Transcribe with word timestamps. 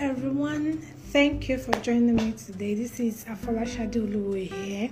Everyone, 0.00 0.78
thank 1.10 1.48
you 1.48 1.58
for 1.58 1.72
joining 1.80 2.14
me 2.14 2.30
today. 2.30 2.74
This 2.76 3.00
is 3.00 3.24
Afolashade 3.24 3.94
Oluwo 3.94 4.36
here. 4.46 4.90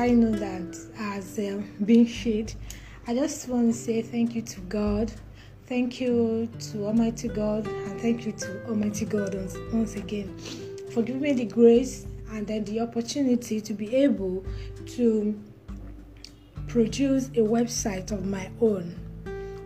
I 0.00 0.12
know 0.12 0.30
that 0.30 0.78
as 0.98 1.38
uh, 1.38 1.60
being 1.84 2.06
shade, 2.06 2.54
I 3.06 3.14
just 3.14 3.48
want 3.48 3.70
to 3.70 3.78
say 3.78 4.00
thank 4.00 4.34
you 4.34 4.40
to 4.40 4.60
God, 4.62 5.12
thank 5.66 6.00
you 6.00 6.48
to 6.70 6.86
Almighty 6.86 7.28
God, 7.28 7.66
and 7.66 8.00
thank 8.00 8.24
you 8.24 8.32
to 8.32 8.66
Almighty 8.66 9.04
God 9.04 9.34
once, 9.34 9.58
once 9.74 9.96
again 9.96 10.38
for 10.90 11.02
giving 11.02 11.20
me 11.20 11.34
the 11.34 11.44
grace 11.44 12.06
and 12.30 12.46
then 12.46 12.64
the 12.64 12.80
opportunity 12.80 13.60
to 13.60 13.74
be 13.74 13.94
able 13.94 14.42
to 14.86 15.38
produce 16.66 17.26
a 17.28 17.42
website 17.44 18.10
of 18.10 18.24
my 18.24 18.50
own. 18.62 18.94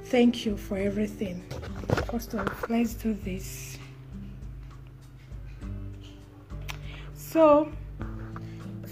Thank 0.06 0.45
you 0.45 0.56
for 0.56 0.77
everything. 0.77 1.45
First 2.10 2.34
of 2.34 2.40
all, 2.40 2.48
let's 2.68 2.95
do 2.95 3.15
this. 3.15 3.76
So, 7.36 7.70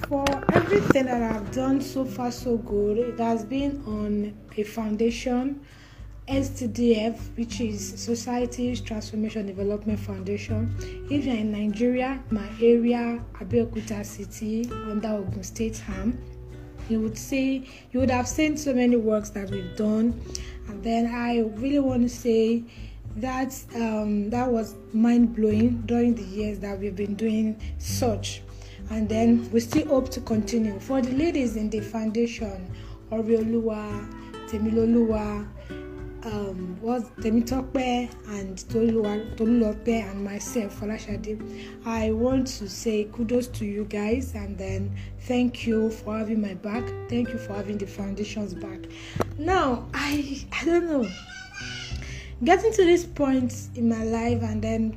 for 0.06 0.26
everything 0.52 1.06
that 1.06 1.22
I've 1.22 1.50
done 1.50 1.80
so 1.80 2.04
far, 2.04 2.30
so 2.30 2.58
good, 2.58 2.98
it 2.98 3.18
has 3.18 3.42
been 3.42 3.82
on 3.86 4.34
a 4.58 4.62
foundation, 4.64 5.64
STDF, 6.28 7.16
which 7.38 7.62
is 7.62 7.98
Society's 7.98 8.82
Transformation 8.82 9.46
Development 9.46 9.98
Foundation. 9.98 10.76
If 11.10 11.24
you're 11.24 11.36
in 11.36 11.52
Nigeria, 11.52 12.22
my 12.28 12.46
area, 12.60 13.18
Abeokuta 13.40 14.04
City, 14.04 14.70
under 14.90 15.08
Ogun 15.08 15.42
State 15.42 15.78
Ham, 15.78 16.22
you 16.90 17.00
would 17.00 17.16
see, 17.16 17.66
you 17.92 18.00
would 18.00 18.10
have 18.10 18.28
seen 18.28 18.58
so 18.58 18.74
many 18.74 18.96
works 18.96 19.30
that 19.30 19.48
we've 19.48 19.74
done 19.74 20.20
and 20.68 20.84
then 20.84 21.06
I 21.06 21.40
really 21.58 21.78
want 21.78 22.02
to 22.02 22.10
say 22.10 22.64
that 23.16 23.54
um, 23.74 24.30
that 24.30 24.50
was 24.50 24.74
mind 24.92 25.34
blowing 25.36 25.82
during 25.86 26.14
the 26.14 26.22
years 26.22 26.58
that 26.60 26.78
we've 26.78 26.96
been 26.96 27.14
doing 27.14 27.60
such. 27.78 28.42
And 28.90 29.08
then 29.08 29.50
we 29.50 29.60
still 29.60 29.86
hope 29.88 30.10
to 30.10 30.20
continue. 30.20 30.78
For 30.78 31.00
the 31.00 31.12
ladies 31.12 31.56
in 31.56 31.70
the 31.70 31.80
foundation, 31.80 32.70
Oriolua, 33.10 34.10
Temiloluwa, 34.48 35.48
um, 36.24 36.78
was 36.80 37.04
Temitope 37.20 38.10
and 38.28 38.56
Tolulope 38.56 39.88
and 39.88 40.24
myself, 40.24 40.80
Folashade. 40.80 41.40
I 41.84 42.12
want 42.12 42.46
to 42.46 42.68
say 42.68 43.04
kudos 43.12 43.46
to 43.48 43.64
you 43.64 43.84
guys 43.84 44.34
and 44.34 44.56
then 44.56 44.94
thank 45.20 45.66
you 45.66 45.90
for 45.90 46.16
having 46.16 46.40
my 46.40 46.54
back. 46.54 46.84
Thank 47.08 47.28
you 47.28 47.38
for 47.38 47.54
having 47.54 47.78
the 47.78 47.86
foundations 47.86 48.54
back. 48.54 48.80
Now, 49.38 49.86
I 49.92 50.44
I 50.52 50.64
don't 50.64 50.86
know. 50.86 51.08
Getting 52.42 52.72
to 52.72 52.84
this 52.84 53.04
point 53.04 53.68
in 53.76 53.88
my 53.88 54.02
life 54.04 54.42
and 54.42 54.60
then 54.60 54.96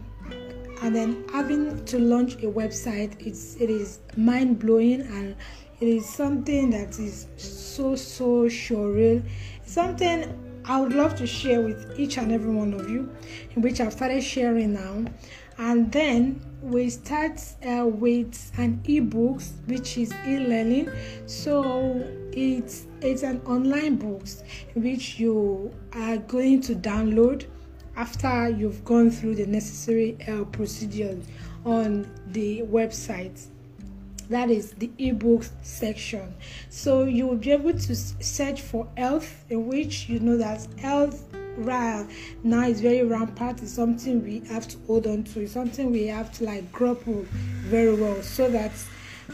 and 0.81 0.95
then 0.95 1.25
having 1.31 1.83
to 1.85 1.99
launch 1.99 2.35
a 2.35 2.47
website, 2.47 3.13
it's 3.25 3.55
it 3.55 3.69
is 3.69 3.99
mind 4.15 4.59
blowing 4.59 5.01
and 5.01 5.35
it 5.79 5.87
is 5.87 6.07
something 6.07 6.71
that 6.71 6.97
is 6.99 7.27
so 7.37 7.95
so 7.95 8.45
surreal. 8.45 9.23
Something 9.65 10.61
I 10.65 10.81
would 10.81 10.93
love 10.93 11.15
to 11.17 11.27
share 11.27 11.61
with 11.61 11.97
each 11.97 12.17
and 12.17 12.31
every 12.31 12.51
one 12.51 12.73
of 12.73 12.89
you, 12.89 13.09
in 13.55 13.61
which 13.61 13.79
I've 13.79 13.93
started 13.93 14.21
sharing 14.21 14.73
now. 14.73 15.05
And 15.59 15.91
then 15.91 16.41
we 16.61 16.89
start 16.89 17.41
uh, 17.65 17.85
with 17.85 18.51
an 18.57 18.81
ebooks, 18.83 19.51
which 19.67 19.97
is 19.97 20.13
e-learning. 20.27 20.91
So 21.25 22.05
it's 22.33 22.86
it's 23.01 23.23
an 23.23 23.41
online 23.45 23.95
books 23.95 24.43
which 24.75 25.19
you 25.19 25.73
are 25.93 26.17
going 26.17 26.61
to 26.61 26.75
download 26.75 27.45
after 27.95 28.49
you've 28.49 28.83
gone 28.85 29.09
through 29.09 29.35
the 29.35 29.45
necessary 29.45 30.17
uh, 30.27 30.43
procedures 30.45 31.25
on 31.65 32.09
the 32.27 32.61
website. 32.63 33.45
That 34.29 34.49
is 34.49 34.71
the 34.71 34.89
ebooks 34.99 35.51
section. 35.61 36.33
So 36.69 37.03
you 37.05 37.27
will 37.27 37.37
be 37.37 37.51
able 37.51 37.73
to 37.73 37.95
search 37.95 38.61
for 38.61 38.87
health 38.97 39.45
in 39.49 39.67
which 39.67 40.09
you 40.09 40.19
know 40.19 40.37
that 40.37 40.67
health 40.79 41.23
right 41.57 42.05
now 42.43 42.63
is 42.63 42.81
very 42.81 43.03
rampant. 43.03 43.61
It's 43.61 43.71
something 43.71 44.23
we 44.23 44.39
have 44.49 44.67
to 44.67 44.77
hold 44.85 45.07
on 45.07 45.23
to. 45.25 45.41
It's 45.41 45.53
something 45.53 45.91
we 45.91 46.07
have 46.07 46.31
to 46.33 46.43
like 46.43 46.71
grapple 46.71 47.25
very 47.63 47.95
well 47.95 48.21
so 48.21 48.49
that 48.49 48.71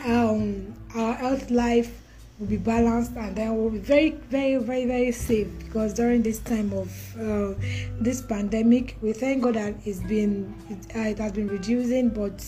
um, 0.06 0.74
our 0.95 1.13
health 1.13 1.50
life 1.50 2.02
will 2.43 2.49
be 2.49 2.57
balanced 2.57 3.13
and 3.15 3.35
then 3.37 3.55
we'll 3.55 3.69
be 3.69 3.77
very 3.77 4.11
very 4.29 4.57
very 4.57 4.85
very 4.85 5.11
safe 5.13 5.47
because 5.59 5.93
during 5.93 6.21
this 6.21 6.39
time 6.39 6.73
of 6.73 6.89
uh, 7.17 7.53
this 8.01 8.21
pandemic 8.21 8.97
we 9.01 9.13
thank 9.13 9.41
god 9.41 9.55
that 9.55 9.73
it's 9.85 10.01
been 10.01 10.53
it, 10.69 10.95
uh, 10.95 10.99
it 10.99 11.17
has 11.17 11.31
been 11.31 11.47
reducing 11.47 12.09
but 12.09 12.43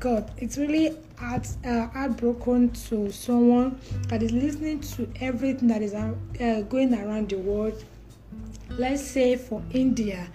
God, 0.00 0.30
it's 0.36 0.58
really 0.58 0.94
heart, 1.16 1.48
uh, 1.64 1.86
heartbroken 1.86 2.70
to 2.88 3.10
someone 3.10 3.80
that 4.08 4.22
is 4.22 4.32
listening 4.32 4.80
to 4.80 5.08
everything 5.20 5.68
that 5.68 5.80
is 5.80 5.94
uh, 5.94 6.62
going 6.68 6.92
around 6.92 7.30
the 7.30 7.38
world. 7.38 7.82
Let's 8.68 9.02
say 9.02 9.36
for 9.36 9.62
India, 9.70 10.28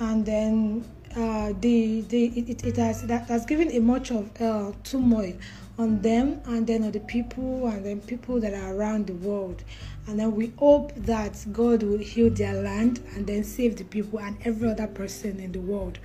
and 0.00 0.26
then 0.26 0.84
uh, 1.16 1.54
the 1.60 2.02
the 2.02 2.26
it, 2.26 2.64
it 2.66 2.76
has 2.76 3.04
that 3.04 3.28
has 3.28 3.46
given 3.46 3.70
a 3.72 3.80
much 3.80 4.10
of 4.10 4.28
uh, 4.38 4.72
turmoil 4.84 5.32
on 5.78 6.00
them 6.00 6.40
and 6.46 6.66
then 6.66 6.84
on 6.84 6.92
the 6.92 7.00
people 7.00 7.66
and 7.66 7.84
then 7.84 8.00
people 8.00 8.40
that 8.40 8.54
are 8.54 8.74
around 8.74 9.06
the 9.06 9.14
world. 9.14 9.62
And 10.06 10.18
then 10.18 10.34
we 10.34 10.52
hope 10.58 10.94
that 10.94 11.44
god 11.52 11.82
will 11.82 11.98
heal 11.98 12.30
their 12.30 12.54
land 12.54 13.00
and 13.14 13.26
then 13.26 13.44
save 13.44 13.76
the 13.76 13.84
people 13.84 14.18
and 14.20 14.36
every 14.44 14.70
other 14.70 14.86
person 14.86 15.40
in 15.40 15.52
the 15.52 15.60
world. 15.60 15.98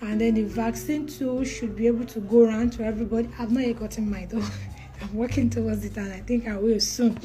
And 0.00 0.20
then 0.20 0.34
the 0.34 0.42
vaccine 0.42 1.06
too 1.06 1.44
should 1.44 1.76
be 1.76 1.86
able 1.86 2.04
to 2.06 2.20
go 2.20 2.44
around 2.44 2.72
to 2.74 2.84
everybody. 2.84 3.28
I've 3.38 3.50
not 3.50 3.66
yet 3.66 3.78
gotten 3.78 4.10
mine 4.10 4.28
though. 4.30 4.44
I'm 5.00 5.14
working 5.14 5.50
towards 5.50 5.84
it 5.84 5.96
and 5.96 6.12
i 6.12 6.20
think 6.20 6.46
i 6.46 6.56
will 6.56 6.80
soon. 6.80 7.18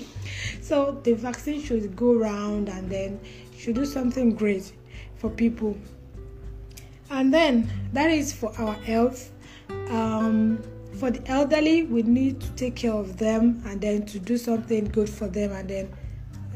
So 0.62 1.00
the 1.04 1.14
vaccine 1.14 1.62
should 1.62 1.96
go 1.96 2.14
around 2.14 2.68
and 2.68 2.90
then 2.90 3.20
should 3.58 3.76
do 3.76 3.86
something 3.86 4.34
great 4.36 4.72
for 5.18 5.30
people. 5.30 5.78
And 7.12 7.34
then 7.34 7.72
that 7.94 8.10
is 8.12 8.34
for 8.34 8.54
our 8.60 8.74
health. 8.74 9.32
Um, 9.90 10.62
for 11.00 11.12
the 11.12 11.26
elderly 11.28 11.84
we 11.84 12.02
need 12.04 12.40
to 12.42 12.50
take 12.52 12.76
care 12.76 12.94
of 12.94 13.18
them 13.18 13.62
and 13.66 13.82
then 13.82 14.06
to 14.06 14.20
do 14.20 14.38
something 14.38 14.86
good 14.86 15.10
for 15.10 15.28
them 15.28 15.52
and 15.52 15.70
then 15.70 15.94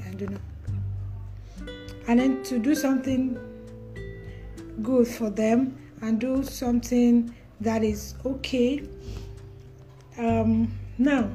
i 0.06 0.14
don't 0.16 0.32
know 0.32 1.74
and 2.08 2.20
then 2.20 2.44
to 2.44 2.60
do 2.60 2.76
something 2.76 3.40
good 4.82 5.08
for 5.08 5.30
them 5.30 5.78
and 6.02 6.20
do 6.20 6.44
something 6.44 7.34
that 7.62 7.84
is 7.84 8.16
okay. 8.26 8.84
Um, 10.18 10.72
now, 10.98 11.30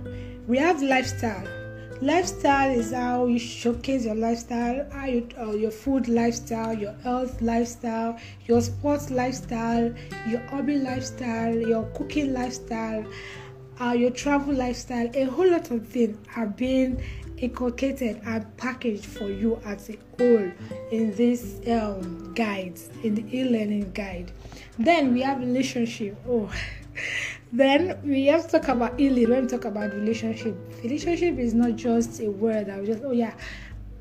we 0.47 0.59
have 0.59 0.83
lifestyle. 0.83 1.58
Lifestyle 2.01 2.71
is 2.79 2.93
how 2.93 3.27
you 3.27 3.41
showcase 3.41 4.05
your 4.05 4.15
lifestyle, 4.15 4.87
how 4.93 5.07
you, 5.07 5.27
uh, 5.37 5.51
your 5.51 5.73
food 5.73 6.07
lifestyle, 6.07 6.73
your 6.73 6.93
health 7.03 7.43
lifestyle, 7.43 8.17
your 8.47 8.61
sports 8.61 9.11
lifestyle, 9.11 9.93
your 10.29 10.39
hobby 10.43 10.79
lifestyle, 10.79 11.57
your 11.57 11.83
cooking 11.97 12.33
lifestyle, 12.33 13.05
uh, 13.81 13.97
your 13.99 14.13
travel 14.13 14.55
lifestyle. 14.55 15.11
A 15.13 15.25
whole 15.25 15.51
lot 15.51 15.73
of 15.73 15.89
things 15.89 16.17
are 16.37 16.47
being 16.47 17.03
inculcated 17.37 18.21
and 18.25 18.57
packaged 18.57 19.05
for 19.05 19.29
you 19.29 19.61
as 19.65 19.91
a 19.91 19.99
whole 20.17 20.53
in 20.93 21.17
this 21.17 21.61
um, 21.67 22.33
guide, 22.35 22.79
in 23.03 23.17
the 23.17 23.37
e-learning 23.37 23.91
guide. 23.91 24.31
Then 24.79 25.13
we 25.13 25.23
have 25.23 25.41
relationship. 25.41 26.17
Oh, 26.29 26.49
then 27.53 27.99
we 28.05 28.27
have 28.27 28.47
to 28.47 28.59
talk 28.59 28.69
about 28.69 28.99
healing 28.99 29.31
when 29.31 29.43
we 29.43 29.49
talk 29.49 29.65
about 29.65 29.93
relationship. 29.95 30.57
Relationship 30.83 31.39
is 31.39 31.55
not 31.55 31.77
just 31.77 32.21
a 32.21 32.31
word 32.31 32.67
that 32.67 32.81
we 32.81 32.87
just 32.87 33.03
oh 33.05 33.13
yeah, 33.13 33.35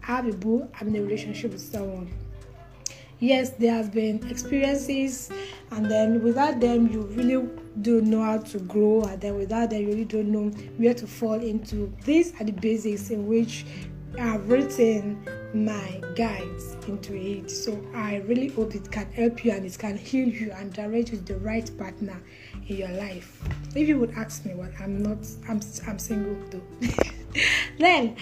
I 0.03 0.17
have 0.17 0.27
a 0.27 0.33
boo, 0.33 0.67
I'm 0.79 0.87
in 0.89 0.95
a 0.97 1.01
relationship 1.01 1.51
with 1.51 1.61
someone. 1.61 2.11
Yes, 3.19 3.49
there 3.51 3.73
has 3.73 3.89
been 3.89 4.27
experiences, 4.29 5.31
and 5.71 5.89
then 5.89 6.21
without 6.21 6.59
them, 6.59 6.87
you 6.91 7.01
really 7.01 7.49
don't 7.81 8.05
know 8.05 8.21
how 8.21 8.37
to 8.37 8.59
grow, 8.59 9.01
and 9.03 9.19
then 9.19 9.35
without 9.35 9.71
them, 9.71 9.81
you 9.81 9.87
really 9.87 10.05
don't 10.05 10.31
know 10.31 10.49
where 10.77 10.93
to 10.93 11.07
fall 11.07 11.41
into. 11.41 11.91
These 12.05 12.39
are 12.39 12.43
the 12.43 12.51
basics 12.51 13.09
in 13.09 13.25
which 13.25 13.65
I've 14.19 14.49
written 14.49 15.23
my 15.53 16.01
guides 16.15 16.75
into 16.87 17.15
it. 17.15 17.51
So 17.51 17.79
I 17.93 18.17
really 18.27 18.47
hope 18.47 18.73
it 18.73 18.91
can 18.91 19.11
help 19.11 19.45
you 19.45 19.51
and 19.51 19.65
it 19.65 19.77
can 19.77 19.97
heal 19.97 20.27
you 20.27 20.51
and 20.51 20.73
direct 20.73 21.11
you 21.11 21.17
to 21.17 21.23
the 21.23 21.37
right 21.37 21.69
partner 21.77 22.21
in 22.67 22.77
your 22.77 22.89
life. 22.89 23.41
If 23.75 23.87
you 23.87 23.99
would 23.99 24.11
ask 24.11 24.45
me, 24.45 24.53
well, 24.55 24.71
I'm 24.79 25.01
not, 25.01 25.17
I'm, 25.47 25.61
I'm 25.87 25.99
single 25.99 26.37
though. 26.49 26.87
then 27.79 28.15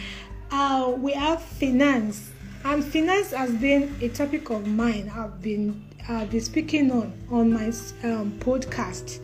uh, 0.51 0.93
we 0.97 1.13
have 1.13 1.41
finance, 1.41 2.31
and 2.63 2.83
finance 2.83 3.31
has 3.31 3.51
been 3.53 3.95
a 4.01 4.09
topic 4.09 4.49
of 4.49 4.67
mine. 4.67 5.11
I've 5.13 5.41
been 5.41 5.83
I've 6.07 6.29
been 6.29 6.41
speaking 6.41 6.91
on 6.91 7.13
on 7.31 7.53
my 7.53 7.67
um, 8.03 8.31
podcast 8.39 9.19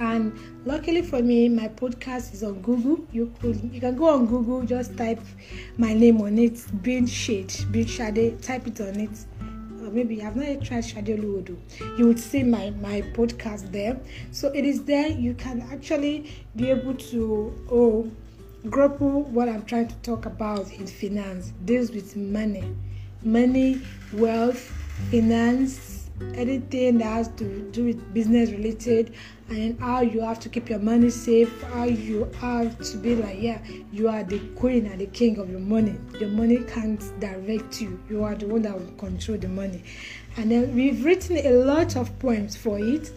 and 0.00 0.36
luckily 0.64 1.02
for 1.02 1.22
me 1.22 1.48
my 1.48 1.68
podcast 1.68 2.32
is 2.34 2.42
on 2.42 2.60
google 2.62 2.98
you 3.12 3.32
could 3.40 3.60
you 3.72 3.80
can 3.80 3.94
go 3.94 4.08
on 4.08 4.26
google 4.26 4.62
just 4.62 4.96
type 4.96 5.20
my 5.78 5.92
name 5.94 6.20
on 6.20 6.36
it 6.38 6.60
being 6.82 7.06
shade 7.06 7.54
being 7.70 7.86
shade 7.86 8.42
type 8.42 8.66
it 8.66 8.80
on 8.80 8.98
it 8.98 9.10
uh, 9.10 9.33
maybe 9.94 10.16
you 10.16 10.22
have 10.22 10.36
not 10.36 10.46
yet 10.46 10.64
tried 10.64 10.84
Shadioluodo, 10.84 11.56
you 11.98 12.06
would 12.06 12.18
see 12.18 12.42
my, 12.42 12.70
my 12.70 13.02
podcast 13.12 13.70
there. 13.70 13.98
So 14.32 14.48
it 14.48 14.64
is 14.64 14.84
there. 14.84 15.08
You 15.08 15.34
can 15.34 15.62
actually 15.72 16.30
be 16.56 16.70
able 16.70 16.94
to 16.94 17.54
oh 17.70 18.10
grapple 18.68 19.22
what 19.24 19.48
I'm 19.48 19.64
trying 19.64 19.88
to 19.88 19.94
talk 19.96 20.26
about 20.26 20.72
in 20.72 20.86
finance, 20.86 21.52
deals 21.64 21.90
with 21.90 22.16
money, 22.16 22.74
money, 23.22 23.80
wealth, 24.12 24.58
finance, 25.10 26.08
anything 26.34 26.98
that 26.98 27.04
has 27.04 27.28
to 27.36 27.70
do 27.70 27.84
with 27.84 28.14
business 28.14 28.50
related 28.50 29.14
and 29.48 29.78
how 29.80 30.00
you 30.00 30.20
have 30.20 30.40
to 30.40 30.48
keep 30.48 30.68
your 30.68 30.78
money 30.78 31.10
safe 31.10 31.62
how 31.64 31.84
you 31.84 32.24
have 32.40 32.78
to 32.80 32.96
be 32.96 33.14
like 33.14 33.40
yeah 33.40 33.60
you 33.92 34.08
are 34.08 34.24
the 34.24 34.38
queen 34.56 34.86
and 34.86 35.00
the 35.00 35.06
king 35.06 35.38
of 35.38 35.48
your 35.48 35.60
money. 35.60 35.96
Your 36.18 36.30
money 36.30 36.58
can't 36.64 37.00
direct 37.20 37.80
you. 37.80 38.00
You 38.10 38.24
are 38.24 38.34
the 38.34 38.46
one 38.46 38.62
that 38.62 38.74
will 38.74 38.92
control 38.98 39.38
the 39.38 39.48
money. 39.48 39.84
And 40.36 40.50
then 40.50 40.74
we've 40.74 41.04
written 41.04 41.36
a 41.36 41.50
lot 41.50 41.96
of 41.96 42.18
poems 42.18 42.56
for 42.56 42.78
it 42.78 43.12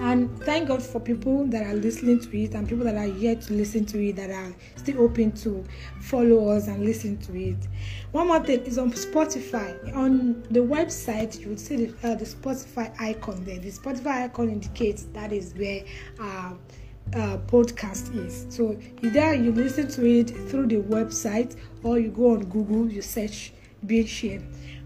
and 0.00 0.38
thank 0.44 0.68
God 0.68 0.82
for 0.82 1.00
people 1.00 1.46
that 1.46 1.66
are 1.66 1.74
listening 1.74 2.20
to 2.20 2.42
it 2.42 2.54
and 2.54 2.68
people 2.68 2.84
that 2.84 2.96
are 2.96 3.06
yet 3.06 3.42
to 3.42 3.54
listen 3.54 3.84
to 3.86 4.02
it 4.02 4.16
that 4.16 4.30
are 4.30 4.54
still 4.76 5.02
open 5.02 5.32
to 5.32 5.64
follow 6.00 6.48
us 6.48 6.68
and 6.68 6.84
listen 6.84 7.18
to 7.18 7.36
it. 7.36 7.56
One 8.12 8.28
more 8.28 8.40
thing 8.40 8.60
is 8.60 8.78
on 8.78 8.92
Spotify. 8.92 9.94
On 9.94 10.42
the 10.50 10.60
website, 10.60 11.40
you 11.40 11.50
would 11.50 11.60
see 11.60 11.86
the, 11.86 12.08
uh, 12.08 12.14
the 12.14 12.24
Spotify 12.24 12.94
icon 13.00 13.44
there. 13.44 13.58
The 13.58 13.70
Spotify 13.70 14.24
icon 14.24 14.48
indicates 14.48 15.04
that 15.12 15.32
is 15.32 15.54
where 15.54 15.84
uh, 16.20 16.54
podcast 17.46 18.14
is. 18.26 18.46
So 18.48 18.78
either 19.02 19.34
you 19.34 19.52
listen 19.52 19.88
to 19.88 20.06
it 20.06 20.30
through 20.48 20.66
the 20.68 20.76
website 20.76 21.56
or 21.82 21.98
you 21.98 22.08
go 22.08 22.32
on 22.32 22.44
Google, 22.44 22.90
you 22.90 23.02
search 23.02 23.52
Being 23.86 24.06
Shade. 24.06 24.42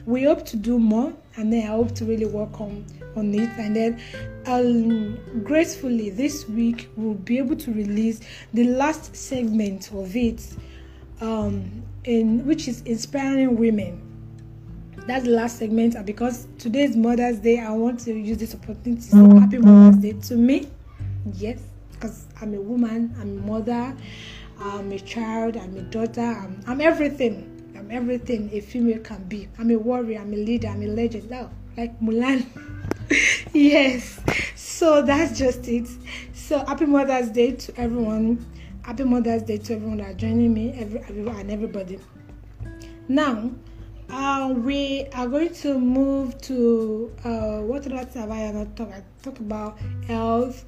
We 0.06 0.24
hope 0.24 0.44
to 0.46 0.56
do 0.56 0.78
more, 0.78 1.14
and 1.36 1.52
then 1.52 1.62
I 1.62 1.70
hope 1.70 1.94
to 1.96 2.04
really 2.04 2.26
work 2.26 2.60
on 3.16 3.34
it 3.34 3.48
and 3.58 3.76
then 3.76 4.00
um, 4.46 5.18
gracefully 5.42 6.10
this 6.10 6.48
week 6.48 6.88
we'll 6.96 7.14
be 7.14 7.38
able 7.38 7.56
to 7.56 7.72
release 7.72 8.20
the 8.52 8.64
last 8.64 9.14
segment 9.14 9.90
of 9.92 10.14
it 10.16 10.46
um, 11.20 11.82
in 12.04 12.44
which 12.46 12.68
is 12.68 12.82
inspiring 12.82 13.56
women. 13.56 14.00
That's 15.06 15.24
the 15.24 15.30
last 15.30 15.58
segment 15.58 15.94
and 15.94 16.06
because 16.06 16.46
today 16.58 16.84
is 16.84 16.96
mother's 16.96 17.38
day 17.38 17.60
i 17.60 17.70
want 17.70 18.00
to 18.00 18.14
use 18.14 18.38
this 18.38 18.54
opportunity 18.54 18.96
to 18.96 19.02
say 19.02 19.40
happy 19.40 19.58
mother's 19.58 20.00
day 20.00 20.12
to 20.28 20.36
me. 20.36 20.68
Yes 21.34 21.60
because 22.04 22.26
i'm 22.40 22.54
a 22.54 22.60
woman 22.60 23.14
i'm 23.18 23.38
a 23.38 23.42
mother 23.42 23.96
i'm 24.60 24.92
a 24.92 24.98
child 24.98 25.56
i'm 25.56 25.76
a 25.76 25.82
daughter 25.82 26.20
i'm, 26.20 26.60
I'm 26.66 26.80
everything 26.80 27.50
i'm 27.78 27.90
everything 27.90 28.50
a 28.52 28.60
female 28.60 29.00
can 29.00 29.24
be. 29.24 29.48
I'm 29.58 29.70
a 29.70 29.76
warrior 29.76 30.20
i'm 30.20 30.32
a 30.32 30.36
leader 30.36 30.68
i'm 30.68 30.82
a 30.82 30.86
legend. 30.86 31.30
Now 31.30 31.50
like 31.76 31.98
mulan 32.00 32.44
yes 33.52 34.20
so 34.54 35.02
that's 35.02 35.38
just 35.38 35.66
it 35.68 35.88
so 36.32 36.64
happy 36.66 36.86
mother's 36.86 37.30
day 37.30 37.52
to 37.52 37.78
everyone 37.78 38.44
happy 38.82 39.04
mother's 39.04 39.42
day 39.42 39.58
to 39.58 39.74
everyone 39.74 39.98
that 39.98 40.10
are 40.10 40.14
joining 40.14 40.52
me 40.52 40.72
every, 40.78 41.00
everyone 41.00 41.36
and 41.36 41.50
everybody 41.50 41.98
now 43.08 43.50
uh, 44.10 44.52
we 44.56 45.06
are 45.14 45.26
going 45.26 45.52
to 45.52 45.78
move 45.78 46.38
to 46.42 47.12
uh, 47.24 47.58
what 47.60 47.90
else 47.90 48.14
have 48.14 48.30
I 48.30 48.50
not 48.52 48.76
talk? 48.76 48.90
Talk 49.22 49.38
about 49.38 49.78
health, 50.06 50.64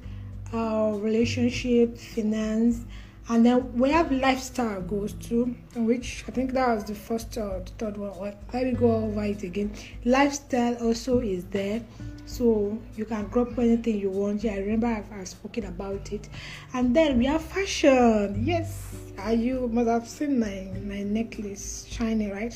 uh, 0.53 0.93
relationship, 0.95 1.97
finance, 1.97 2.83
and 3.29 3.45
then 3.45 3.71
we 3.73 3.91
have 3.91 4.11
lifestyle 4.11 4.81
goals 4.81 5.13
too, 5.13 5.55
which 5.75 6.23
I 6.27 6.31
think 6.31 6.53
that 6.53 6.73
was 6.73 6.85
the 6.85 6.95
first 6.95 7.37
or 7.37 7.63
the 7.63 7.71
third 7.77 7.97
one. 7.97 8.35
Let 8.53 8.65
me 8.65 8.71
go 8.71 8.95
over 8.95 9.23
it 9.23 9.43
again. 9.43 9.73
Lifestyle 10.03 10.75
also 10.83 11.19
is 11.19 11.45
there 11.45 11.81
so 12.27 12.77
you 12.95 13.05
can 13.05 13.25
drop 13.29 13.57
anything 13.57 13.97
you 13.97 14.11
want. 14.11 14.43
Yeah 14.43 14.53
i 14.53 14.57
remember 14.57 14.87
I've, 14.87 15.11
I've, 15.11 15.27
spoken 15.27 15.65
about 15.65 16.11
it. 16.11 16.29
And 16.73 16.95
then 16.95 17.17
we 17.17 17.25
have 17.25 17.41
fashion. 17.41 18.43
Yes. 18.45 18.93
You 19.27 19.67
must 19.67 19.89
have 19.89 20.07
seen 20.07 20.39
my 20.39 20.67
my 20.83 21.01
necklace 21.01 21.87
shining 21.89 22.29
right? 22.31 22.53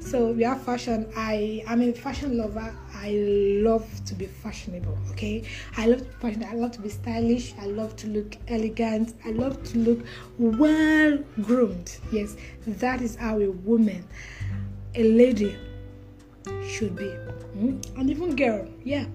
So 0.00 0.30
we 0.32 0.44
have 0.44 0.62
fashion. 0.62 1.10
I 1.16 1.64
i'm 1.66 1.82
a 1.82 1.92
fashion 1.92 2.38
lover. 2.38 2.72
I 2.94 3.10
love 3.62 3.86
to 4.06 4.14
be 4.14 4.26
fashionable 4.26 4.96
okay? 5.10 5.42
I 5.76 5.86
love 5.86 6.06
fashion 6.20 6.44
i 6.44 6.54
love 6.54 6.72
to 6.72 6.80
be 6.80 6.90
stylish. 6.90 7.54
I 7.60 7.66
love 7.66 7.96
to 7.96 8.06
look 8.06 8.36
elegant. 8.48 9.14
I 9.24 9.30
love 9.30 9.62
to 9.72 9.78
look 9.78 10.06
well 10.38 11.18
groomed 11.42 11.96
yes 12.12 12.36
that 12.66 13.00
is 13.00 13.16
how 13.16 13.40
a 13.40 13.50
woman 13.50 14.06
a 14.94 15.02
lady 15.02 15.56
should 16.68 16.96
be 16.96 17.12
Mm-hmm. 17.56 17.98
And 17.98 18.10
even 18.10 18.36
girl, 18.36 18.68
yeah. 18.84 19.06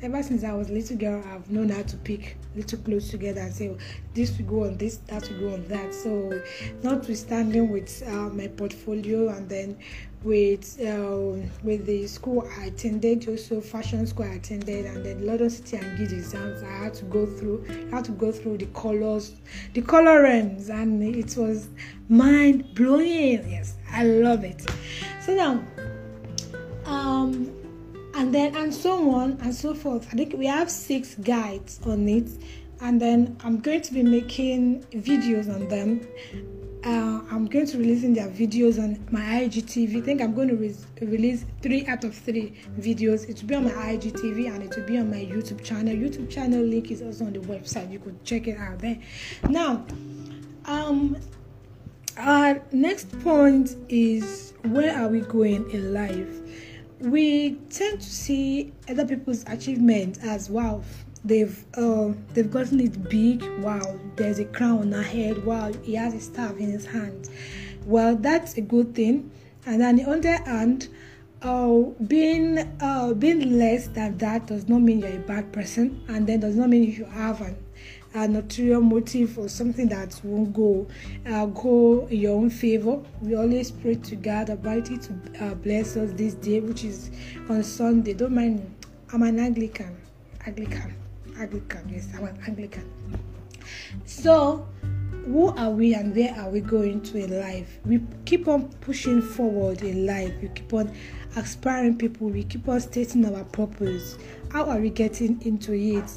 Ever 0.00 0.22
since 0.22 0.44
I 0.44 0.52
was 0.52 0.68
a 0.68 0.72
little 0.72 0.96
girl, 0.96 1.22
I've 1.26 1.50
known 1.50 1.68
how 1.70 1.82
to 1.82 1.96
pick 1.96 2.36
little 2.54 2.78
clothes 2.80 3.08
together 3.10 3.40
and 3.40 3.52
say, 3.52 3.68
oh, 3.68 3.78
this 4.14 4.36
will 4.38 4.46
go 4.46 4.64
on 4.64 4.76
this, 4.76 4.98
that 5.08 5.28
will 5.28 5.38
go 5.40 5.54
on 5.54 5.68
that. 5.68 5.92
So, 5.94 6.40
notwithstanding 6.82 7.70
with 7.70 8.02
uh, 8.06 8.28
my 8.30 8.46
portfolio 8.48 9.28
and 9.28 9.48
then 9.48 9.76
with 10.24 10.80
uh, 10.80 11.40
with 11.62 11.86
the 11.86 12.06
school 12.06 12.48
I 12.58 12.66
attended, 12.66 13.28
also 13.28 13.60
fashion 13.60 14.06
school 14.06 14.26
I 14.26 14.34
attended, 14.34 14.86
and 14.86 15.04
then 15.04 15.24
London 15.24 15.50
City 15.50 15.76
and 15.76 15.96
Guild 15.96 16.12
exams, 16.12 16.62
I 16.62 16.84
had 16.84 16.94
to 16.94 17.04
go 17.04 17.26
through. 17.26 17.64
I 17.92 17.96
had 17.96 18.04
to 18.06 18.12
go 18.12 18.32
through 18.32 18.58
the 18.58 18.66
colors, 18.66 19.34
the 19.74 19.82
colorings, 19.82 20.70
and 20.70 21.02
it 21.02 21.36
was 21.36 21.68
mind 22.08 22.74
blowing. 22.74 23.48
Yes, 23.48 23.76
I 23.92 24.04
love 24.04 24.44
it. 24.44 24.68
So 25.20 25.34
now, 25.34 25.62
um 26.88 27.52
and 28.14 28.34
then 28.34 28.56
and 28.56 28.74
so 28.74 29.10
on 29.10 29.38
and 29.42 29.54
so 29.54 29.74
forth. 29.74 30.06
I 30.12 30.16
think 30.16 30.34
we 30.36 30.46
have 30.46 30.70
six 30.70 31.14
guides 31.14 31.80
on 31.86 32.08
it, 32.08 32.28
and 32.80 33.00
then 33.00 33.36
I'm 33.44 33.60
going 33.60 33.82
to 33.82 33.92
be 33.92 34.02
making 34.02 34.82
videos 34.92 35.52
on 35.54 35.68
them. 35.68 36.06
Uh, 36.84 37.20
I'm 37.30 37.46
going 37.46 37.66
to 37.66 37.78
releasing 37.78 38.14
their 38.14 38.28
videos 38.28 38.82
on 38.82 39.04
my 39.10 39.20
IGTV. 39.20 39.98
I 39.98 40.00
think 40.00 40.22
I'm 40.22 40.32
going 40.32 40.48
to 40.48 40.54
re- 40.54 40.74
release 41.00 41.44
three 41.60 41.84
out 41.86 42.04
of 42.04 42.14
three 42.14 42.54
videos. 42.78 43.28
It 43.28 43.40
will 43.40 43.48
be 43.48 43.54
on 43.56 43.64
my 43.64 43.70
IGTV 43.72 44.54
and 44.54 44.62
it 44.62 44.76
will 44.76 44.86
be 44.86 44.96
on 44.96 45.10
my 45.10 45.16
YouTube 45.16 45.62
channel. 45.64 45.92
YouTube 45.92 46.30
channel 46.30 46.62
link 46.62 46.92
is 46.92 47.02
also 47.02 47.26
on 47.26 47.32
the 47.32 47.40
website. 47.40 47.90
You 47.90 47.98
could 47.98 48.24
check 48.24 48.46
it 48.46 48.56
out 48.56 48.78
there. 48.78 48.96
Now, 49.48 49.84
um, 50.66 51.16
our 52.16 52.62
next 52.70 53.10
point 53.20 53.74
is 53.88 54.54
where 54.62 54.96
are 54.96 55.08
we 55.08 55.20
going 55.22 55.68
in 55.72 55.92
life? 55.92 56.47
We 57.00 57.52
tend 57.70 58.00
to 58.00 58.10
see 58.10 58.72
other 58.88 59.06
people's 59.06 59.44
achievements 59.46 60.18
as 60.22 60.50
wow 60.50 60.82
they've 61.24 61.64
uh, 61.74 62.12
they've 62.34 62.50
gotten 62.50 62.80
it 62.80 63.08
big. 63.08 63.42
Wow 63.60 63.98
there's 64.16 64.38
a 64.38 64.44
crown 64.44 64.78
on 64.78 64.92
her 64.92 65.02
head. 65.02 65.44
Wow 65.44 65.72
he 65.82 65.94
has 65.94 66.14
a 66.14 66.20
staff 66.20 66.56
in 66.56 66.70
his 66.70 66.86
hand. 66.86 67.28
Well 67.84 68.16
that's 68.16 68.56
a 68.56 68.60
good 68.60 68.94
thing. 68.94 69.30
And 69.66 69.80
then, 69.80 70.00
on 70.06 70.20
the 70.20 70.30
other 70.30 70.44
hand 70.44 70.88
uh, 71.42 71.82
being 72.06 72.58
uh, 72.80 73.14
being 73.14 73.58
less 73.58 73.88
than 73.88 74.18
that 74.18 74.46
does 74.46 74.68
not 74.68 74.80
mean 74.80 75.00
you're 75.00 75.16
a 75.16 75.18
bad 75.18 75.52
person 75.52 76.02
and 76.08 76.26
then 76.26 76.40
does 76.40 76.56
not 76.56 76.68
mean 76.68 76.84
you 76.84 77.04
have 77.04 77.40
an 78.24 78.36
ulterior 78.36 78.80
motive 78.80 79.38
or 79.38 79.48
something 79.48 79.88
that 79.88 80.20
won't 80.24 80.52
go 80.52 80.86
uh, 81.26 81.46
go 81.46 82.06
in 82.10 82.20
your 82.20 82.36
own 82.36 82.50
favor. 82.50 83.00
We 83.20 83.34
always 83.36 83.70
pray 83.70 83.94
to 83.94 84.16
God 84.16 84.50
about 84.50 84.90
it 84.90 85.02
to 85.02 85.44
uh, 85.44 85.54
bless 85.54 85.96
us 85.96 86.10
this 86.12 86.34
day, 86.34 86.60
which 86.60 86.84
is 86.84 87.10
on 87.48 87.62
Sunday. 87.62 88.14
Don't 88.14 88.34
mind 88.34 88.60
me. 88.60 88.66
I'm 89.12 89.22
an 89.22 89.38
Anglican. 89.38 89.96
Anglican. 90.46 90.94
Anglican. 91.38 91.88
Yes, 91.88 92.08
I'm 92.16 92.24
an 92.24 92.38
Anglican. 92.46 92.90
So, 94.04 94.66
who 95.26 95.48
are 95.56 95.70
we 95.70 95.94
and 95.94 96.14
where 96.16 96.34
are 96.34 96.50
we 96.50 96.60
going 96.60 97.02
to 97.02 97.18
in 97.18 97.40
life? 97.40 97.78
We 97.84 98.00
keep 98.24 98.48
on 98.48 98.68
pushing 98.80 99.22
forward 99.22 99.82
in 99.82 100.06
life. 100.06 100.32
We 100.40 100.48
keep 100.48 100.72
on 100.72 100.92
aspiring 101.36 101.96
people. 101.98 102.28
We 102.28 102.44
keep 102.44 102.68
on 102.68 102.80
stating 102.80 103.24
our 103.24 103.44
purpose. 103.44 104.18
How 104.50 104.64
are 104.64 104.78
we 104.78 104.90
getting 104.90 105.40
into 105.42 105.74
it? 105.74 106.10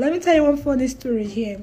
Let 0.00 0.14
me 0.14 0.18
tell 0.18 0.34
you 0.34 0.44
one 0.44 0.56
funny 0.56 0.88
story 0.88 1.26
here. 1.26 1.60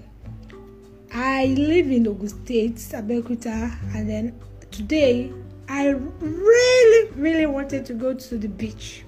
I 1.12 1.48
live 1.58 1.90
in 1.90 2.08
Ogun 2.08 2.28
State, 2.30 2.76
Abeokuta, 2.76 3.76
and 3.96 4.08
then 4.08 4.40
today 4.70 5.32
I 5.68 5.88
really, 5.88 7.12
really 7.14 7.48
wanted 7.48 7.84
to 7.88 7.96
go 7.96 8.14
to 8.14 8.38
the 8.38 8.48
beach. 8.48 9.04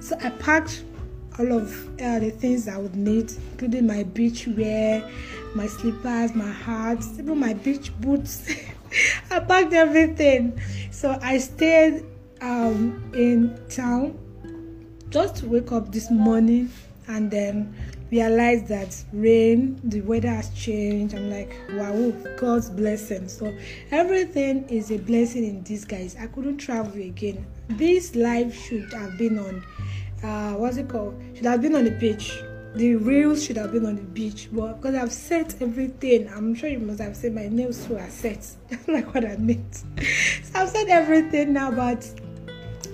So 0.00 0.16
I 0.22 0.30
packed 0.30 0.82
all 1.38 1.52
of 1.52 2.00
uh, 2.00 2.20
the 2.20 2.30
things 2.30 2.68
I 2.68 2.78
would 2.78 2.96
need, 2.96 3.30
including 3.50 3.86
my 3.86 4.02
beach 4.02 4.46
wear, 4.46 5.06
my 5.54 5.66
slippers, 5.66 6.34
my 6.34 6.52
hats, 6.52 7.10
even 7.18 7.38
my 7.38 7.52
beach 7.52 7.92
boots. 8.00 8.50
I 9.30 9.40
packed 9.40 9.74
everything. 9.74 10.58
So 10.90 11.18
I 11.20 11.36
stayed 11.36 12.02
um, 12.40 13.12
in 13.14 13.60
town 13.68 14.18
just 15.10 15.36
to 15.36 15.48
wake 15.48 15.70
up 15.70 15.92
this 15.92 16.10
morning 16.10 16.70
and 17.08 17.30
then 17.30 17.74
realized 18.12 18.68
that 18.68 18.94
rain, 19.14 19.80
the 19.84 20.02
weather 20.02 20.28
has 20.28 20.50
changed. 20.50 21.14
I'm 21.14 21.30
like, 21.30 21.56
wow, 21.70 22.10
God's 22.36 22.68
blessing. 22.68 23.26
So 23.26 23.56
everything 23.90 24.68
is 24.68 24.92
a 24.92 24.98
blessing 24.98 25.44
in 25.44 25.62
disguise. 25.62 26.14
I 26.20 26.26
couldn't 26.26 26.58
travel 26.58 27.00
again. 27.00 27.46
This 27.70 28.14
life 28.14 28.54
should 28.54 28.92
have 28.92 29.16
been 29.16 29.38
on, 29.38 29.64
uh, 30.22 30.52
what's 30.58 30.76
it 30.76 30.90
called? 30.90 31.20
Should 31.34 31.46
have 31.46 31.62
been 31.62 31.74
on 31.74 31.84
the 31.84 31.90
beach. 31.90 32.38
The 32.74 32.96
reels 32.96 33.44
should 33.44 33.56
have 33.56 33.72
been 33.72 33.86
on 33.86 33.96
the 33.96 34.02
beach, 34.02 34.48
but 34.52 34.74
because 34.74 34.94
I've 34.94 35.12
set 35.12 35.60
everything, 35.60 36.28
I'm 36.28 36.54
sure 36.54 36.68
you 36.68 36.78
must 36.78 37.00
have 37.00 37.16
seen 37.16 37.34
my 37.34 37.48
nails 37.48 37.90
are 37.90 38.10
set. 38.10 38.46
like 38.88 39.14
what 39.14 39.24
I 39.24 39.36
meant. 39.36 39.74
so 39.74 39.84
I've 40.54 40.68
set 40.68 40.88
everything 40.88 41.54
now, 41.54 41.70
but 41.70 42.02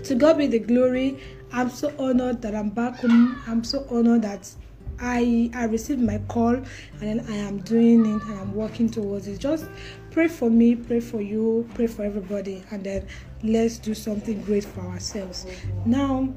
to 0.04 0.14
God 0.14 0.38
be 0.38 0.46
the 0.46 0.60
glory. 0.60 1.18
I'm 1.52 1.70
so 1.70 1.92
honored 1.98 2.42
that 2.42 2.54
I'm 2.54 2.70
back 2.70 2.96
home. 2.96 3.40
I'm 3.46 3.64
so 3.64 3.87
honored 3.90 4.22
that 4.22 4.48
I 5.00 5.50
I 5.55 5.64
received 5.64 6.00
my 6.00 6.19
call 6.28 6.55
and 6.55 6.67
then 7.00 7.25
I 7.28 7.37
am 7.37 7.59
doing 7.59 8.00
it 8.00 8.23
and 8.23 8.40
I'm 8.40 8.55
working 8.55 8.88
towards 8.88 9.28
it. 9.28 9.38
Just 9.38 9.67
pray 10.11 10.28
for 10.28 10.50
me, 10.50 10.75
pray 10.75 11.00
for 11.00 11.21
you, 11.21 11.69
pray 11.75 11.87
for 11.87 12.05
everybody, 12.05 12.64
and 12.71 12.85
then 12.85 13.07
let's 13.43 13.78
do 13.78 13.95
something 13.95 14.43
great 14.43 14.64
for 14.64 14.81
ourselves. 14.81 15.47
Now, 15.87 16.28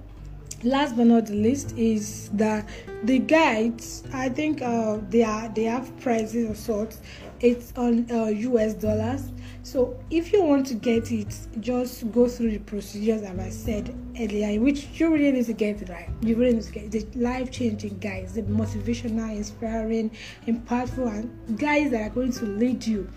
last 0.63 0.95
but 0.95 1.07
not 1.07 1.25
the 1.27 1.33
least 1.33 1.77
is 1.77 2.29
that 2.33 2.67
the 3.03 3.19
guides. 3.19 4.03
I 4.13 4.29
think 4.29 4.61
uh, 4.61 4.99
they 5.09 5.23
are 5.23 5.49
they 5.49 5.63
have 5.63 5.97
prices 5.99 6.49
of 6.49 6.57
sorts. 6.57 6.99
It's 7.39 7.73
on 7.75 8.09
uh, 8.11 8.25
US 8.25 8.73
dollars 8.75 9.31
so 9.63 9.99
if 10.09 10.33
you 10.33 10.43
want 10.43 10.65
to 10.67 10.73
get 10.73 11.11
it, 11.11 11.35
just 11.59 12.11
go 12.11 12.27
through 12.27 12.51
the 12.51 12.59
procedures 12.59 13.21
as 13.21 13.37
I 13.39 13.49
said 13.49 13.95
earlier, 14.19 14.59
which 14.59 14.87
you 14.99 15.13
really 15.13 15.31
need 15.31 15.45
to 15.45 15.53
get 15.53 15.81
it 15.81 15.89
right. 15.89 16.09
You 16.21 16.35
really 16.35 16.53
need 16.55 16.63
to 16.63 16.71
get 16.71 16.91
the 16.91 17.05
life 17.15 17.51
changing 17.51 17.99
guys, 17.99 18.33
the 18.33 18.41
motivational, 18.43 19.35
inspiring, 19.35 20.11
impactful, 20.47 21.07
and 21.07 21.59
guys 21.59 21.91
that 21.91 22.01
are 22.01 22.09
going 22.09 22.31
to 22.33 22.45
lead 22.45 22.85
you. 22.85 23.07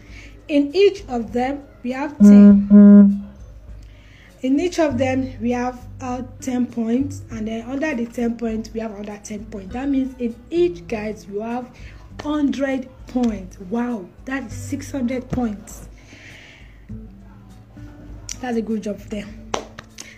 In 0.48 0.74
each 0.76 1.04
of 1.08 1.32
them, 1.32 1.64
we 1.82 1.92
have 1.92 2.18
10. 2.18 3.30
In 4.42 4.60
each 4.60 4.78
of 4.78 4.98
them, 4.98 5.32
we 5.40 5.52
have 5.52 5.86
uh, 6.02 6.22
10 6.42 6.66
points, 6.66 7.22
and 7.30 7.48
then 7.48 7.66
under 7.66 7.94
the 7.94 8.04
10 8.04 8.36
points, 8.36 8.70
we 8.74 8.80
have 8.80 8.92
another 8.92 9.18
10 9.24 9.46
points. 9.46 9.72
That 9.72 9.88
means 9.88 10.14
in 10.18 10.36
each 10.50 10.86
guide, 10.86 11.18
you 11.26 11.40
have 11.40 11.74
100 12.22 12.90
points. 13.06 13.58
Wow, 13.58 14.06
that 14.26 14.44
is 14.44 14.52
600 14.52 15.30
points 15.30 15.88
that's 18.44 18.58
a 18.58 18.62
good 18.62 18.82
job 18.82 18.98
for 18.98 19.08
them. 19.08 19.50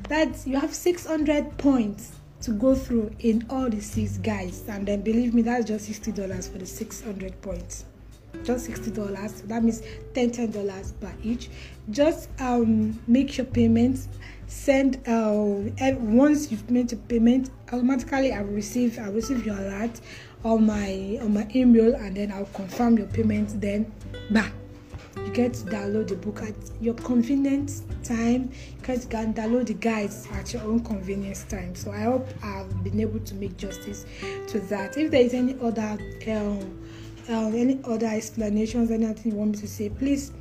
That's 0.08 0.48
you 0.48 0.58
have 0.58 0.74
600 0.74 1.58
points 1.58 2.12
to 2.40 2.50
go 2.50 2.74
through 2.74 3.14
in 3.20 3.46
all 3.48 3.70
the 3.70 3.80
six 3.80 4.18
guys, 4.18 4.64
and 4.68 4.86
then 4.86 5.02
believe 5.02 5.32
me, 5.32 5.42
that's 5.42 5.64
just 5.64 5.88
$60 5.88 6.50
for 6.50 6.58
the 6.58 6.66
600 6.66 7.40
points. 7.40 7.84
Just 8.42 8.68
$60. 8.68 9.30
So 9.30 9.46
that 9.46 9.62
means 9.62 9.82
10 10.14 10.30
$10 10.32 11.00
per 11.00 11.12
each. 11.22 11.50
Just 11.90 12.28
um, 12.40 13.00
make 13.06 13.38
your 13.38 13.46
payments. 13.46 14.08
Send 14.48 14.96
uh, 15.08 15.92
once 15.98 16.50
you've 16.50 16.68
made 16.68 16.90
your 16.90 17.00
payment, 17.02 17.50
automatically 17.72 18.32
I 18.32 18.42
will 18.42 18.54
receive 18.54 18.98
I 18.98 19.06
will 19.06 19.14
receive 19.14 19.46
your 19.46 19.56
alert 19.56 20.00
on 20.44 20.66
my 20.66 21.18
on 21.22 21.32
my 21.32 21.48
email, 21.54 21.94
and 21.94 22.16
then 22.16 22.32
I'll 22.32 22.44
confirm 22.46 22.98
your 22.98 23.08
payment. 23.08 23.60
Then, 23.60 23.92
bam 24.30 24.52
you 25.24 25.32
get 25.32 25.54
to 25.54 25.64
download 25.64 26.08
the 26.08 26.16
book 26.16 26.42
at 26.42 26.54
your 26.80 26.94
convenient 26.94 27.82
time. 28.04 28.50
Because 28.78 29.04
you 29.04 29.10
can 29.10 29.34
download 29.34 29.66
the 29.66 29.74
guides 29.74 30.28
at 30.32 30.52
your 30.52 30.62
own 30.62 30.80
convenience 30.84 31.44
time. 31.44 31.74
So 31.74 31.90
i 31.90 32.00
hope 32.00 32.28
i've 32.42 32.84
been 32.84 33.00
able 33.00 33.20
to 33.20 33.34
make 33.34 33.56
justice 33.56 34.06
to 34.48 34.60
that. 34.60 34.96
If 34.96 35.10
there 35.10 35.22
is 35.22 35.34
any 35.34 35.56
other 35.60 35.98
um, 36.28 36.82
uh, 37.28 37.48
any 37.48 37.80
other 37.84 38.06
explanations 38.06 38.90
anything 38.90 39.32
you 39.32 39.38
want 39.38 39.52
me 39.52 39.58
to 39.58 39.66
say 39.66 39.88
please 39.88 40.32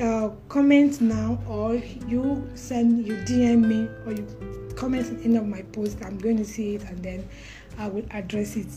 uh, 0.00 0.30
comment 0.48 1.00
now 1.00 1.38
or 1.48 1.74
you 2.06 2.48
send 2.54 3.04
you 3.06 3.14
dm 3.24 3.66
me 3.66 3.88
or 4.04 4.12
you 4.12 4.26
comment 4.76 5.08
on 5.08 5.20
any 5.24 5.36
of 5.36 5.46
my 5.46 5.62
posts. 5.62 6.00
I'm 6.04 6.18
going 6.18 6.36
to 6.36 6.44
see 6.44 6.74
it 6.76 6.84
and 6.84 7.02
then 7.02 7.28
i 7.78 7.88
will 7.88 8.04
address 8.10 8.56
it. 8.56 8.68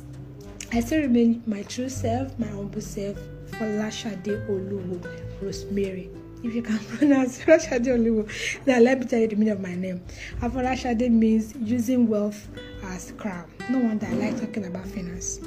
I 0.71 0.79
still 0.79 1.01
remain 1.01 1.43
my 1.45 1.63
true 1.63 1.89
self 1.89 2.37
my 2.39 2.47
humble 2.47 2.81
self 2.81 3.17
Folashade 3.51 4.47
Oluwo 4.47 5.05
Rosemary. 5.41 6.09
If 6.43 6.55
you 6.55 6.61
can 6.61 6.79
pronounce 6.97 7.39
Folashade 7.39 7.87
Oluwo, 7.87 8.63
then 8.65 8.83
let 8.83 8.99
me 8.99 9.05
tell 9.05 9.19
you 9.19 9.27
the 9.27 9.35
meaning 9.35 9.53
of 9.53 9.59
my 9.61 9.75
name. 9.75 10.01
Afolashade 10.41 11.09
means 11.09 11.53
using 11.55 12.07
wealth 12.07 12.47
as 12.83 13.11
crown. 13.17 13.51
No 13.69 13.79
wonder 13.79 14.05
I 14.05 14.13
like 14.13 14.39
talking 14.39 14.65
about 14.65 14.87
finance. 14.87 15.39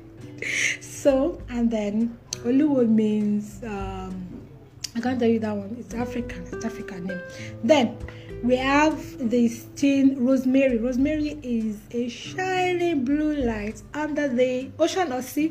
so, 0.80 1.40
and 1.48 1.70
then 1.70 2.18
Oluwo 2.44 2.88
means 2.88 3.62
um, 3.64 4.26
I 4.96 5.00
can't 5.00 5.20
tell 5.20 5.28
you 5.28 5.38
that 5.40 5.54
one. 5.54 5.76
It's 5.78 5.94
African. 5.94 6.42
It's 6.52 6.64
African 6.64 7.04
name. 7.04 7.20
Then 7.62 7.98
we 8.42 8.56
have 8.56 9.30
this 9.30 9.66
teen 9.76 10.24
rosemary. 10.24 10.78
Rosemary 10.78 11.38
is 11.42 11.78
a 11.90 12.08
shining 12.08 13.04
blue 13.04 13.34
light 13.44 13.82
under 13.92 14.26
the 14.28 14.70
ocean 14.78 15.12
or 15.12 15.20
sea 15.22 15.48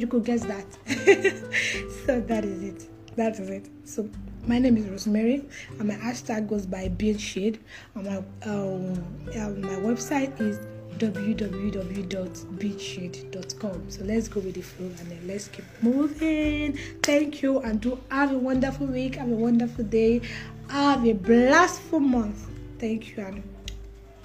you 0.00 0.06
could 0.06 0.24
guess 0.24 0.44
that. 0.44 0.64
so 2.06 2.20
that 2.20 2.44
is 2.44 2.62
it. 2.62 2.86
That 3.16 3.38
is 3.38 3.50
it. 3.50 3.68
So 3.84 4.08
my 4.46 4.58
name 4.58 4.76
is 4.76 4.88
Rosemary, 4.88 5.44
and 5.78 5.88
my 5.88 5.94
hashtag 5.94 6.48
goes 6.48 6.66
by 6.66 6.88
Beard 6.88 7.20
Shade. 7.20 7.60
And 7.94 8.06
my 8.06 8.16
um, 8.50 9.04
um, 9.36 9.60
my 9.60 9.76
website 9.76 10.40
is 10.40 10.58
www.beingshade.com. 10.98 13.90
So 13.90 14.04
let's 14.04 14.28
go 14.28 14.40
with 14.40 14.54
the 14.54 14.62
flow 14.62 14.86
and 14.86 15.10
then 15.10 15.20
let's 15.26 15.48
keep 15.48 15.64
moving. 15.82 16.78
Thank 17.02 17.42
you, 17.42 17.58
and 17.60 17.80
do 17.80 17.98
have 18.10 18.32
a 18.32 18.38
wonderful 18.38 18.86
week. 18.86 19.16
Have 19.16 19.30
a 19.30 19.34
wonderful 19.34 19.84
day. 19.84 20.22
Have 20.68 21.06
a 21.06 21.12
blissful 21.12 22.00
month. 22.00 22.46
Thank 22.78 23.16
you, 23.16 23.24
and 23.24 23.42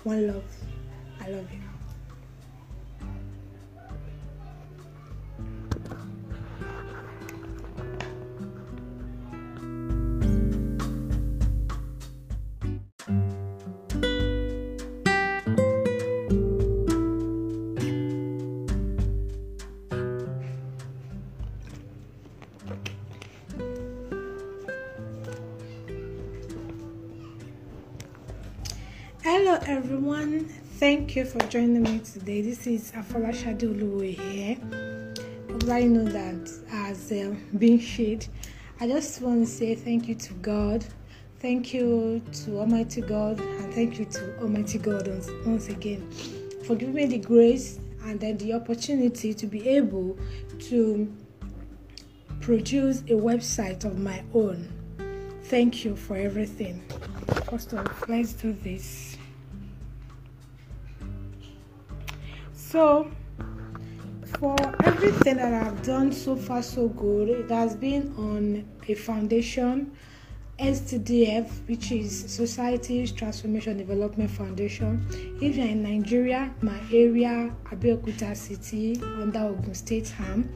one 0.04 0.28
love. 0.28 0.44
I 1.20 1.30
love 1.30 1.52
you. 1.52 1.65
Thank 30.86 31.16
you 31.16 31.26
for 31.26 31.40
joining 31.48 31.82
me 31.82 31.98
today. 31.98 32.44
This 32.44 32.68
is 32.68 32.92
Afolashade 32.92 33.62
Oluwo 33.62 34.04
here. 34.04 34.56
I 35.74 35.82
know 35.82 36.04
that 36.04 36.48
as 36.72 37.12
uh, 37.12 37.34
being 37.58 37.80
shade, 37.80 38.28
I 38.80 38.86
just 38.88 39.20
want 39.20 39.48
to 39.48 39.52
say 39.52 39.74
thank 39.74 40.08
you 40.08 40.14
to 40.14 40.34
God, 40.36 40.86
thank 41.40 41.74
you 41.74 42.22
to 42.44 42.60
Almighty 42.60 43.02
God, 43.02 43.40
and 43.40 43.74
thank 43.74 43.98
you 43.98 44.06
to 44.06 44.38
Almighty 44.38 44.78
God 44.78 45.08
once, 45.08 45.28
once 45.44 45.70
again 45.70 46.08
for 46.68 46.76
giving 46.76 46.94
me 46.94 47.08
the 47.08 47.18
grace 47.18 47.80
and 48.04 48.20
then 48.20 48.38
the 48.38 48.54
opportunity 48.54 49.34
to 49.34 49.48
be 49.48 49.68
able 49.68 50.16
to 50.70 51.12
produce 52.42 53.00
a 53.02 53.18
website 53.18 53.86
of 53.86 53.98
my 53.98 54.24
own. 54.36 54.72
Thank 55.46 55.84
you 55.84 55.96
for 55.96 56.16
everything. 56.16 56.84
First 57.50 57.74
of 57.74 57.80
all, 57.80 57.88
let's 58.08 58.34
do 58.34 58.54
this. 58.54 59.15
So, 62.76 63.10
for 64.38 64.58
everything 64.84 65.38
that 65.38 65.54
I've 65.54 65.82
done 65.82 66.12
so 66.12 66.36
far, 66.36 66.62
so 66.62 66.90
good, 66.90 67.30
it 67.30 67.50
has 67.50 67.74
been 67.74 68.14
on 68.18 68.66
a 68.90 68.94
foundation, 68.96 69.96
STDF, 70.60 71.48
which 71.70 71.94
is 71.94 72.30
Society's 72.30 73.14
Transformation 73.14 73.78
Development 73.78 74.30
Foundation. 74.30 75.08
If 75.42 75.56
you're 75.56 75.68
in 75.68 75.84
Nigeria, 75.84 76.54
my 76.60 76.78
area, 76.92 77.50
Abeokuta 77.72 78.36
City, 78.36 79.02
under 79.22 79.40
Ogun 79.40 79.74
State 79.74 80.10
Ham, 80.10 80.54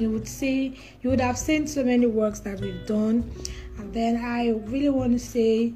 you 0.00 0.10
would 0.10 0.26
see, 0.26 0.76
you 1.02 1.10
would 1.10 1.20
have 1.20 1.38
seen 1.38 1.68
so 1.68 1.84
many 1.84 2.06
works 2.06 2.40
that 2.40 2.58
we've 2.58 2.84
done. 2.84 3.30
And 3.78 3.94
then 3.94 4.16
I 4.16 4.48
really 4.68 4.88
want 4.88 5.12
to 5.12 5.20
say, 5.20 5.74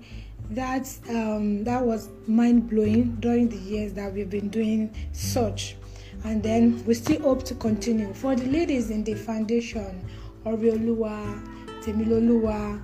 that 0.50 0.88
um, 1.10 1.64
that 1.64 1.84
was 1.84 2.08
mind 2.26 2.70
blowing 2.70 3.16
during 3.20 3.48
the 3.48 3.56
years 3.58 3.92
that 3.94 4.12
we've 4.12 4.30
been 4.30 4.48
doing 4.48 4.94
such, 5.12 5.76
and 6.24 6.42
then 6.42 6.82
we 6.86 6.94
still 6.94 7.20
hope 7.22 7.44
to 7.44 7.54
continue. 7.54 8.12
For 8.14 8.34
the 8.34 8.46
ladies 8.46 8.90
in 8.90 9.04
the 9.04 9.14
foundation, 9.14 10.04
Orioluwa, 10.44 11.44
Temiloluwa, 11.82 12.82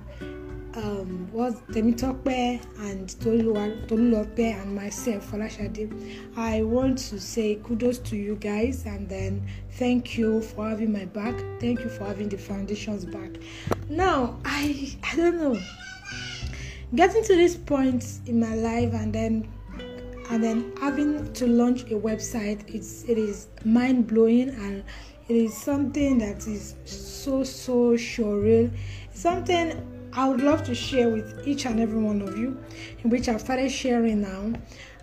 um, 0.75 1.29
was 1.31 1.55
Temitope 1.71 2.61
and 2.79 3.07
Tolulope 3.09 4.39
and 4.39 4.75
myself, 4.75 5.31
Folashade. 5.31 5.91
I 6.35 6.63
want 6.63 6.97
to 6.97 7.19
say 7.19 7.55
kudos 7.63 7.99
to 7.99 8.15
you 8.15 8.35
guys 8.35 8.85
and 8.85 9.07
then 9.07 9.47
thank 9.73 10.17
you 10.17 10.41
for 10.41 10.67
having 10.67 10.91
my 10.91 11.05
back. 11.05 11.35
Thank 11.59 11.79
you 11.79 11.89
for 11.89 12.05
having 12.05 12.29
the 12.29 12.37
foundations 12.37 13.05
back. 13.05 13.31
Now, 13.89 14.37
I 14.43 14.95
I 15.03 15.15
don't 15.15 15.37
know. 15.37 15.59
Getting 16.95 17.23
to 17.23 17.35
this 17.35 17.57
point 17.57 18.05
in 18.25 18.39
my 18.39 18.55
life 18.55 18.93
and 18.93 19.11
then 19.11 19.51
and 20.31 20.43
then 20.43 20.71
having 20.79 21.31
to 21.33 21.45
launch 21.45 21.83
a 21.83 21.95
website, 21.95 22.73
it's 22.73 23.03
it 23.03 23.17
is 23.17 23.47
mind 23.65 24.07
blowing 24.07 24.49
and 24.49 24.83
it 25.27 25.35
is 25.35 25.55
something 25.55 26.19
that 26.19 26.47
is 26.47 26.75
so 26.85 27.43
so 27.43 27.95
surreal. 27.95 28.71
Something 29.13 30.09
I 30.13 30.29
would 30.29 30.39
love 30.41 30.63
to 30.63 30.73
share 30.73 31.09
with 31.09 31.45
each 31.45 31.65
and 31.65 31.81
every 31.81 32.01
one 32.01 32.21
of 32.21 32.37
you, 32.37 32.57
in 33.03 33.09
which 33.09 33.27
I've 33.27 33.41
started 33.41 33.69
sharing 33.69 34.21
now. 34.21 34.53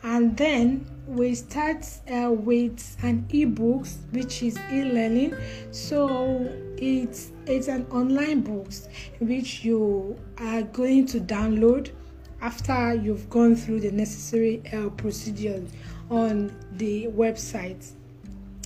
And 0.03 0.35
then 0.37 0.87
we 1.07 1.35
start 1.35 1.87
uh, 2.11 2.33
with 2.33 2.97
an 3.03 3.27
ebooks, 3.29 3.97
which 4.13 4.43
is 4.43 4.59
e-learning. 4.73 5.37
So 5.71 6.51
it's 6.83 7.31
it's 7.47 7.69
an 7.69 7.87
online 7.93 8.41
books 8.41 8.89
which 9.21 9.65
you 9.65 10.19
are 10.39 10.62
going 10.62 11.07
to 11.07 11.21
download 11.21 11.93
after 12.41 12.95
you've 12.95 13.31
gone 13.31 13.55
through 13.55 13.79
the 13.79 13.93
necessary 13.93 14.61
uh, 14.73 14.89
procedures 14.91 15.71
on 16.11 16.53
the 16.73 17.07
website. 17.07 17.93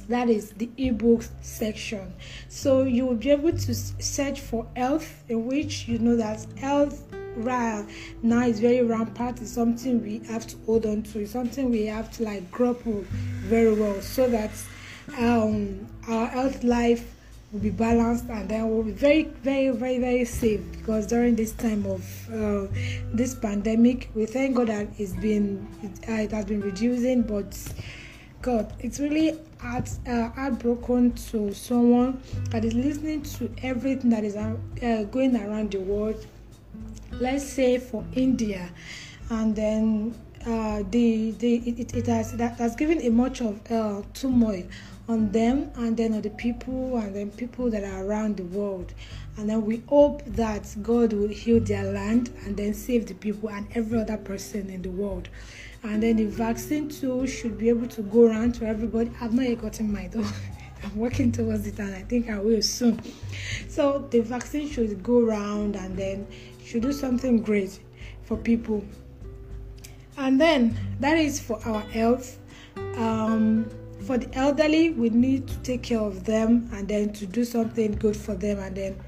That 0.08 0.30
is 0.30 0.52
the 0.52 0.68
ebooks 0.78 1.28
section. 1.42 2.11
So 2.49 2.85
you 2.85 3.04
will 3.04 3.16
be 3.16 3.30
able 3.30 3.52
to 3.52 3.75
search 3.75 4.40
for 4.40 4.66
health 4.76 5.25
in 5.28 5.46
which 5.46 5.87
you 5.87 5.99
know 5.99 6.16
that 6.16 6.46
health 6.58 7.04
right 7.37 7.85
now 8.23 8.46
is 8.46 8.61
very 8.61 8.82
rampant. 8.82 9.42
It's 9.42 9.50
something 9.50 10.02
we 10.02 10.20
have 10.26 10.46
to 10.46 10.56
hold 10.64 10.87
on 10.87 11.02
to. 11.02 11.20
It's 11.20 11.32
something 11.32 11.70
we 11.70 11.85
have 11.85 12.11
to 12.12 12.23
like 12.23 12.50
grapple 12.50 13.04
very 13.42 13.75
well 13.75 14.00
so 14.00 14.26
that 14.30 14.52
um, 15.18 15.87
our 16.08 16.28
health 16.28 16.64
life 16.64 17.15
will 17.56 17.62
be 17.62 17.70
balanced 17.70 18.26
and 18.28 18.48
then 18.50 18.68
we'll 18.68 18.82
be 18.82 18.92
very 18.92 19.25
very 19.42 19.70
very 19.70 19.98
very 19.98 20.25
safe 20.26 20.60
because 20.72 21.06
during 21.06 21.34
this 21.34 21.52
time 21.52 21.86
of 21.86 22.02
uh, 22.30 22.66
this 23.14 23.34
pandemic 23.34 24.10
we 24.14 24.26
thank 24.26 24.54
god 24.54 24.68
that 24.68 24.86
it's 24.98 25.14
been 25.14 25.66
it, 25.82 26.10
uh, 26.10 26.12
it 26.12 26.30
has 26.30 26.44
been 26.44 26.60
reducing 26.60 27.22
but 27.22 27.56
God, 28.42 28.72
it's 28.78 29.00
really 29.00 29.36
heart, 29.58 29.90
uh, 30.06 30.28
heartbroken 30.28 31.12
to 31.30 31.52
someone 31.52 32.22
that 32.50 32.64
is 32.64 32.75
listening 32.75 33.22
to 33.22 33.50
everything 33.62 34.10
that 34.10 34.22
is 34.22 34.36
uh, 34.36 35.04
going 35.10 35.34
around 35.34 35.72
the 35.72 35.80
world. 35.80 36.25
Let's 37.10 37.44
say 37.44 37.78
for 37.78 38.04
India, 38.14 38.70
and 39.30 39.56
then 39.56 40.14
uh, 40.46 40.82
the 40.90 41.32
the 41.32 41.56
it, 41.56 41.94
it 41.94 42.06
has 42.06 42.32
that 42.32 42.56
has 42.58 42.76
given 42.76 43.00
a 43.02 43.10
much 43.10 43.40
of 43.40 43.60
uh, 43.70 44.02
turmoil 44.14 44.64
on 45.08 45.30
them 45.32 45.70
and 45.76 45.96
then 45.96 46.14
on 46.14 46.22
the 46.22 46.30
people 46.30 46.96
and 46.96 47.14
then 47.14 47.30
people 47.32 47.70
that 47.70 47.84
are 47.84 48.04
around 48.04 48.36
the 48.36 48.44
world 48.44 48.92
and 49.36 49.48
then 49.48 49.64
we 49.64 49.82
hope 49.88 50.24
that 50.24 50.74
god 50.82 51.12
will 51.12 51.28
heal 51.28 51.60
their 51.60 51.84
land 51.92 52.30
and 52.44 52.56
then 52.56 52.74
save 52.74 53.06
the 53.06 53.14
people 53.14 53.48
and 53.48 53.68
every 53.74 54.00
other 54.00 54.16
person 54.16 54.68
in 54.70 54.82
the 54.82 54.90
world 54.90 55.28
and 55.86 56.02
then 56.02 56.16
the 56.16 56.24
vaccine 56.24 56.88
too 56.88 57.26
should 57.26 57.58
be 57.58 57.68
able 57.68 57.86
to 57.86 58.02
go 58.02 58.26
around 58.26 58.54
to 58.56 58.66
everybody. 58.66 59.10
I've 59.20 59.32
not 59.32 59.48
yet 59.48 59.60
gotten 59.60 59.92
mine 59.92 60.10
though. 60.12 60.26
I'm 60.84 60.96
working 60.96 61.30
towards 61.30 61.66
it 61.66 61.78
and 61.78 61.94
I 61.94 62.02
think 62.02 62.28
I 62.28 62.38
will 62.40 62.60
soon. 62.60 63.00
So 63.68 64.06
the 64.10 64.20
vaccine 64.20 64.68
should 64.68 65.02
go 65.02 65.20
around 65.20 65.76
and 65.76 65.96
then 65.96 66.26
should 66.64 66.82
do 66.82 66.92
something 66.92 67.40
great 67.40 67.78
for 68.24 68.36
people. 68.36 68.84
And 70.16 70.40
then 70.40 70.78
that 71.00 71.18
is 71.18 71.40
for 71.40 71.61
our 71.66 71.82
health. 71.82 72.38
Um, 72.96 73.68
for 74.06 74.18
the 74.18 74.32
elderly, 74.35 74.90
we 74.90 75.11
need 75.11 75.49
to 75.49 75.58
take 75.58 75.82
care 75.82 76.00
of 76.00 76.25
them 76.25 76.70
and 76.72 76.87
then 76.87 77.12
to 77.14 77.26
do 77.26 77.44
something 77.44 77.92
good 77.92 78.16
for 78.16 78.35
them 78.35 78.59
and 78.59 78.76
then 78.76 79.00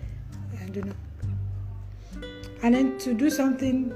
I 0.61 0.69
don't 0.71 0.87
know. 0.87 2.29
And 2.63 2.75
then 2.75 2.99
to 2.99 3.15
do 3.15 3.31
something 3.31 3.95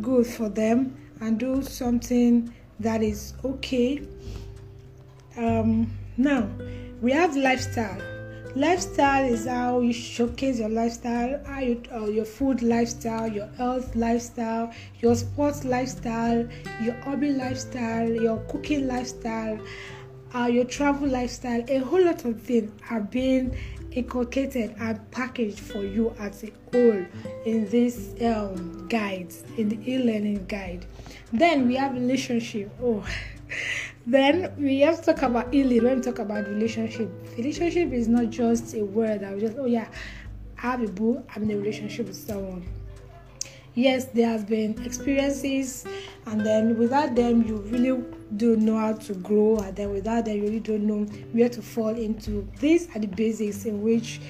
good 0.00 0.26
for 0.26 0.48
them 0.48 0.96
and 1.20 1.38
do 1.38 1.62
something 1.62 2.52
that 2.80 3.02
is 3.02 3.34
okay. 3.44 4.02
Um, 5.36 5.90
now, 6.16 6.48
we 7.00 7.12
have 7.12 7.36
lifestyle. 7.36 8.11
Lifestyle 8.54 9.24
is 9.32 9.46
how 9.46 9.80
you 9.80 9.94
showcase 9.94 10.58
your 10.58 10.68
lifestyle, 10.68 11.40
how 11.46 11.60
you, 11.60 11.82
uh, 11.90 12.04
your 12.04 12.26
food 12.26 12.60
lifestyle, 12.60 13.26
your 13.32 13.46
health 13.56 13.96
lifestyle, 13.96 14.70
your 15.00 15.14
sports 15.14 15.64
lifestyle, 15.64 16.46
your 16.82 16.92
hobby 16.96 17.32
lifestyle, 17.32 18.10
your 18.10 18.40
cooking 18.50 18.86
lifestyle, 18.86 19.58
uh, 20.34 20.50
your 20.52 20.66
travel 20.66 21.08
lifestyle. 21.08 21.64
A 21.68 21.78
whole 21.78 22.04
lot 22.04 22.26
of 22.26 22.42
things 22.42 22.70
are 22.90 23.00
being 23.00 23.56
inculcated 23.90 24.74
and 24.78 25.10
packaged 25.10 25.58
for 25.58 25.82
you 25.82 26.14
as 26.18 26.44
a 26.44 26.52
whole 26.72 27.06
in 27.46 27.70
this 27.70 28.14
um, 28.22 28.86
guide, 28.88 29.32
in 29.56 29.70
the 29.70 29.90
e-learning 29.90 30.44
guide. 30.44 30.84
Then 31.32 31.66
we 31.66 31.76
have 31.76 31.94
relationship. 31.94 32.70
Oh, 32.82 33.02
then 34.06 34.52
we 34.58 34.80
have 34.80 35.00
to 35.00 35.12
talk 35.12 35.22
about 35.22 35.52
healing 35.52 35.84
when 35.84 35.96
we 35.96 36.02
talk 36.02 36.18
about 36.18 36.48
relationship. 36.48 37.10
Relationship 37.36 37.92
is 37.92 38.08
not 38.08 38.30
just 38.30 38.74
a 38.74 38.84
word 38.84 39.20
that 39.20 39.34
we 39.34 39.40
just 39.40 39.56
oh 39.58 39.66
yeah, 39.66 39.88
I 40.58 40.72
have 40.72 40.82
a 40.82 40.88
boo, 40.88 41.22
I'm 41.34 41.44
in 41.44 41.50
a 41.52 41.56
relationship 41.56 42.06
with 42.06 42.16
someone. 42.16 42.66
Yes, 43.74 44.04
there 44.06 44.28
has 44.28 44.44
been 44.44 44.82
experiences, 44.84 45.86
and 46.26 46.44
then 46.44 46.76
without 46.78 47.14
them, 47.14 47.42
you 47.46 47.56
really 47.56 48.04
don't 48.36 48.60
know 48.60 48.76
how 48.76 48.92
to 48.92 49.14
grow, 49.14 49.56
and 49.58 49.74
then 49.74 49.90
without 49.90 50.26
them, 50.26 50.36
you 50.36 50.42
really 50.42 50.60
don't 50.60 50.86
know 50.86 51.04
where 51.32 51.48
to 51.48 51.62
fall 51.62 51.96
into. 51.96 52.46
These 52.60 52.94
are 52.94 52.98
the 52.98 53.06
basics 53.06 53.64
in 53.64 53.80
which 53.80 54.20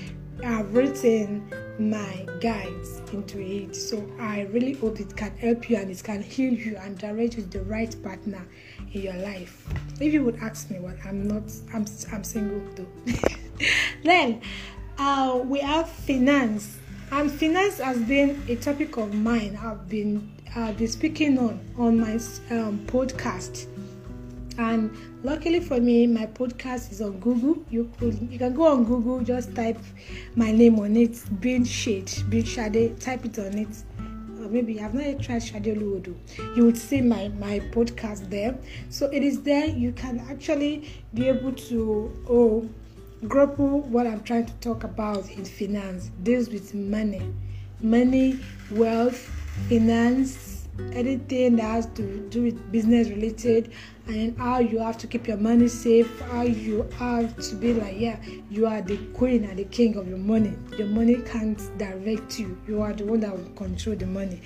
I've 0.44 0.74
written 0.74 1.48
my 1.78 2.26
guides 2.40 3.00
into 3.12 3.40
it. 3.40 3.76
So 3.76 4.04
I 4.18 4.42
really 4.52 4.72
hope 4.72 4.98
it 5.00 5.16
can 5.16 5.37
help 5.37 5.70
you 5.70 5.76
and 5.76 5.90
it 5.90 6.02
can 6.02 6.22
heal 6.22 6.52
you 6.52 6.76
and 6.76 6.98
direct 6.98 7.37
you 7.37 7.42
to 7.42 7.48
the 7.48 7.62
right 7.64 7.94
partner 8.02 8.46
in 8.92 9.02
your 9.02 9.14
life. 9.14 9.66
If 10.00 10.12
you 10.12 10.24
would 10.24 10.37
ask 10.37 10.70
me, 10.70 10.78
well, 10.81 10.96
I'm 11.05 11.26
not, 11.26 11.42
I'm, 11.72 11.87
I'm 12.12 12.24
single 12.24 12.62
though. 12.74 13.12
then 14.05 14.40
uh, 14.98 15.40
we 15.44 15.61
have 15.61 15.88
finance, 15.88 16.78
and 17.11 17.31
finance 17.31 17.78
has 17.78 17.98
been 18.00 18.42
a 18.48 18.57
topic 18.57 18.96
of 18.96 19.14
mine. 19.14 19.59
I've 19.61 19.88
been 19.88 20.31
I've 20.55 20.76
been 20.76 20.88
speaking 20.88 21.38
on 21.38 21.61
on 21.78 22.00
my 22.00 22.14
um, 22.50 22.85
podcast 22.87 23.66
and 24.59 24.94
luckily 25.22 25.61
for 25.61 25.81
me 25.81 26.07
my 26.07 26.26
podcast 26.26 26.92
is 26.92 27.00
on 27.00 27.18
google 27.20 27.57
you 27.70 27.90
could 27.98 28.18
you 28.31 28.38
can 28.38 28.52
go 28.52 28.66
on 28.66 28.85
google 28.85 29.20
just 29.20 29.55
type 29.55 29.78
my 30.37 30.52
name 30.52 30.78
on 30.78 30.96
it 30.96 31.18
being 31.40 31.64
shade 31.64 32.12
being 32.28 32.44
shade 32.44 33.00
type 33.00 33.24
it 33.24 33.38
on 33.38 33.57
it 33.57 33.68
or 34.42 34.48
maybe 34.48 34.81
i've 34.81 34.94
not 34.94 35.05
yet 35.05 35.22
tried 35.22 35.42
shade 35.42 35.64
Oluwodo. 35.64 36.14
you 36.57 36.64
would 36.64 36.76
see 36.76 37.00
my 37.00 37.28
my 37.28 37.61
podcast 37.70 38.28
there. 38.28 38.57
So 38.90 39.07
it 39.07 39.22
is 39.22 39.42
there. 39.42 39.66
You 39.66 39.92
can 39.92 40.20
actually 40.31 40.90
be 41.14 41.28
able 41.28 41.52
to 41.52 42.12
oh 42.28 42.68
grapple 43.28 43.83
what 43.83 44.07
i'm 44.07 44.22
trying 44.22 44.46
to 44.46 44.52
talk 44.55 44.85
about 44.85 45.31
in 45.31 45.44
finance. 45.44 46.11
Deals 46.22 46.48
with 46.48 46.74
money. 46.74 47.33
Money 47.81 48.38
wealth 48.70 49.18
finance 49.68 50.51
anything 50.92 51.56
that 51.56 51.62
has 51.62 51.87
to 51.87 52.28
do 52.28 52.44
with 52.44 52.72
business 52.72 53.08
related 53.08 53.72
and 54.06 54.37
how 54.38 54.58
you 54.58 54.78
have 54.78 54.96
to 54.98 55.06
keep 55.06 55.28
your 55.28 55.37
money 55.37 55.68
safe 55.68 56.20
how 56.22 56.42
you 56.42 56.82
have 56.98 57.37
to 57.37 57.54
be 57.54 57.74
like 57.74 57.94
yeah 57.98 58.18
you 58.50 58.66
are 58.66 58.82
the 58.82 58.96
queen 59.14 59.44
and 59.44 59.58
the 59.58 59.64
king 59.64 59.96
of 59.96 60.08
your 60.08 60.18
money. 60.18 60.54
Your 60.76 60.88
money 60.88 61.16
can't 61.22 61.58
direct 61.78 62.38
you. 62.38 62.58
You 62.66 62.82
are 62.82 62.92
the 62.92 63.04
one 63.04 63.20
that 63.20 63.37
will 63.37 63.50
control 63.56 63.96
the 63.96 64.06
money. 64.06 64.40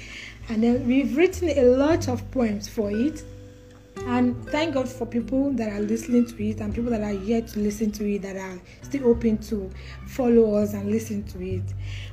And 0.49 0.63
then 0.63 0.87
we've 0.87 1.17
written 1.17 1.49
a 1.51 1.63
lot 1.63 2.09
of 2.09 2.31
poems 2.31 2.69
for 2.69 2.91
it 2.91 3.25
and 3.99 4.45
thank 4.51 4.75
God 4.75 4.89
for 4.89 5.07
people 5.07 5.53
that 5.53 5.73
are 5.73 5.81
listening 5.81 6.27
to 6.27 6.49
it 6.49 6.61
and 6.61 6.75
people 6.75 6.91
that 6.91 7.03
are 7.03 7.13
yet 7.13 7.49
to 7.49 7.61
listen 7.61 7.91
to 7.93 8.09
it 8.09 8.23
that 8.23 8.37
are 8.37 8.61
still 8.83 9.09
open 9.09 9.39
to 9.39 9.71
follow 10.07 10.55
us 10.55 10.75
and 10.75 10.91
listen 10.91 11.25
to 11.25 11.43
it. 11.43 11.65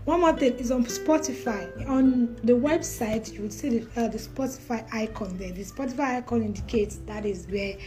One 0.06 0.22
more 0.22 0.34
thing 0.34 0.54
is 0.54 0.72
on 0.72 0.86
Spotify. 0.86 1.88
On 1.88 2.36
the 2.44 2.54
website, 2.54 3.34
you 3.34 3.44
would 3.44 3.54
see 3.54 3.80
the, 3.80 4.02
uh, 4.02 4.08
the 4.08 4.18
Spotify 4.18 4.88
icon 4.94 5.38
there. 5.38 5.52
The 5.52 5.64
Spotify 5.64 6.18
icon 6.18 6.42
indicates 6.44 6.98
that 7.06 7.26
is 7.26 7.48
where 7.48 7.78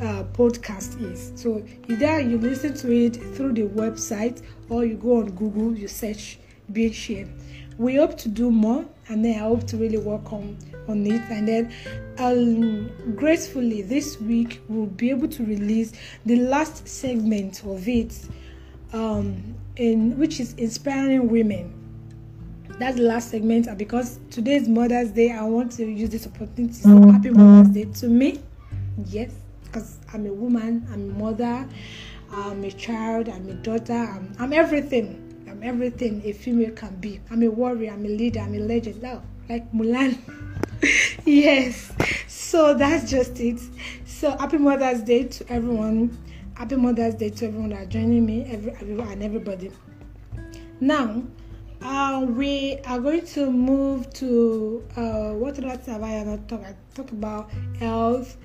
uh, 0.00 0.24
podcast 0.34 1.00
is. 1.10 1.32
So 1.34 1.64
either 1.88 2.20
you 2.20 2.38
listen 2.38 2.74
to 2.74 2.92
it 2.92 3.16
through 3.34 3.54
the 3.54 3.62
website 3.62 4.42
or 4.68 4.84
you 4.84 4.94
go 4.94 5.18
on 5.18 5.30
Google, 5.30 5.76
you 5.76 5.88
search 5.88 6.38
Being 6.72 6.92
Shade. 6.92 7.28
We 7.78 7.96
hope 7.96 8.16
to 8.18 8.28
do 8.28 8.50
more, 8.50 8.84
and 9.08 9.24
then 9.24 9.34
I 9.36 9.44
hope 9.44 9.66
to 9.68 9.76
really 9.76 9.98
work 9.98 10.32
on 10.32 10.56
on 10.88 11.06
it. 11.06 11.22
And 11.30 11.48
then 11.48 11.72
um, 12.18 12.90
gracefully 13.16 13.82
this 13.82 14.20
week 14.20 14.60
we'll 14.68 14.86
be 14.86 15.10
able 15.10 15.28
to 15.28 15.44
release 15.44 15.92
the 16.24 16.36
last 16.36 16.86
segment 16.86 17.64
of 17.64 17.88
it 17.88 18.16
um, 18.92 19.54
in 19.76 20.16
which 20.18 20.40
is 20.40 20.54
inspiring 20.54 21.28
women. 21.28 21.72
That's 22.78 22.96
the 22.96 23.04
last 23.04 23.30
segment 23.30 23.66
and 23.66 23.78
because 23.78 24.20
today 24.30 24.56
is 24.56 24.68
mother's 24.68 25.10
day 25.10 25.32
i 25.32 25.42
want 25.42 25.72
to 25.72 25.86
use 25.86 26.10
this 26.10 26.26
opportunity 26.26 26.66
to 26.66 26.74
say 26.74 26.90
happy 27.10 27.30
mother's 27.30 27.72
day 27.72 27.84
to 28.00 28.08
me. 28.08 28.38
Yes 29.06 29.32
because 29.76 29.98
i'm 30.12 30.26
a 30.26 30.32
woman 30.32 30.86
i'm 30.90 31.10
a 31.10 31.14
mother 31.14 31.68
i'm 32.32 32.64
a 32.64 32.70
child 32.70 33.28
i'm 33.28 33.48
a 33.48 33.54
daughter 33.54 33.92
i'm, 33.92 34.32
I'm 34.38 34.52
everything 34.52 35.25
i'm 35.56 35.62
everything 35.62 36.20
a 36.24 36.32
female 36.32 36.72
can 36.72 36.94
be. 36.96 37.20
I'm 37.30 37.42
a 37.42 37.48
warrior 37.48 37.92
i'm 37.92 38.04
a 38.04 38.08
leader 38.08 38.40
i'm 38.40 38.54
a 38.54 38.58
legend. 38.58 39.02
Now 39.02 39.22
like 39.48 39.70
mulan. 39.72 40.18
Yes. 41.24 41.92
So 42.28 42.74
that's 42.74 43.10
just 43.10 43.40
it. 43.40 43.60
So 44.04 44.36
happy 44.36 44.58
mother's 44.58 45.02
day 45.02 45.24
to 45.24 45.52
everyone. 45.52 46.16
Happy 46.54 46.76
mother's 46.76 47.14
day 47.14 47.30
to 47.30 47.46
everyone 47.46 47.70
that 47.70 47.82
are 47.82 47.86
joining 47.86 48.24
me 48.24 48.44
every, 48.44 48.72
everyone 48.72 49.08
and 49.08 49.22
everybody. 49.22 49.72
Now 50.80 51.22
uh, 51.82 52.26
we 52.28 52.78
are 52.86 53.00
going 53.00 53.24
to 53.26 53.50
move 53.50 54.12
to 54.14 54.84
uh, 54.96 55.30
what 55.32 55.58
else 55.58 55.86
have 55.86 56.02
I 56.02 56.22
not 56.22 56.48
talk? 56.48 56.60
I 56.60 56.76
talk 56.94 57.10
about? 57.10 57.50
Health, 57.78 58.36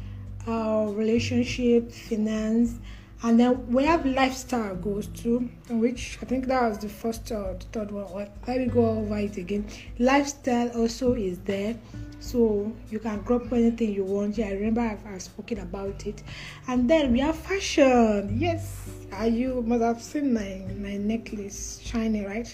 uh, 0.47 0.87
relationship, 0.89 1.91
finance, 1.91 2.79
and 3.23 3.39
then 3.39 3.67
we 3.67 3.85
have 3.85 4.05
lifestyle 4.05 4.75
goals 4.75 5.07
too, 5.07 5.49
which 5.69 6.17
I 6.21 6.25
think 6.25 6.47
that 6.47 6.67
was 6.67 6.79
the 6.79 6.89
first 6.89 7.31
or 7.31 7.55
the 7.59 7.65
third 7.71 7.91
one. 7.91 8.29
Let 8.47 8.57
me 8.57 8.65
go 8.65 8.89
over 8.89 9.17
it 9.17 9.37
again. 9.37 9.67
Lifestyle 9.99 10.69
also 10.69 11.13
is 11.13 11.37
there 11.39 11.75
so 12.21 12.71
you 12.89 12.99
can 12.99 13.23
crop 13.23 13.51
anything 13.51 13.91
you 13.93 14.05
want. 14.05 14.37
Yeah 14.37 14.47
i 14.47 14.51
remember 14.51 14.81
I've, 14.81 15.05
I've, 15.05 15.21
spoken 15.21 15.59
about 15.59 16.05
it. 16.05 16.23
And 16.67 16.89
then 16.89 17.11
we 17.11 17.19
have 17.19 17.35
fashion. 17.35 18.37
Yes. 18.39 18.87
You 19.21 19.61
must 19.67 19.83
have 19.83 20.01
seen 20.01 20.33
my 20.33 20.61
my 20.77 20.95
necklace 20.95 21.81
shining 21.83 22.25
right? 22.25 22.47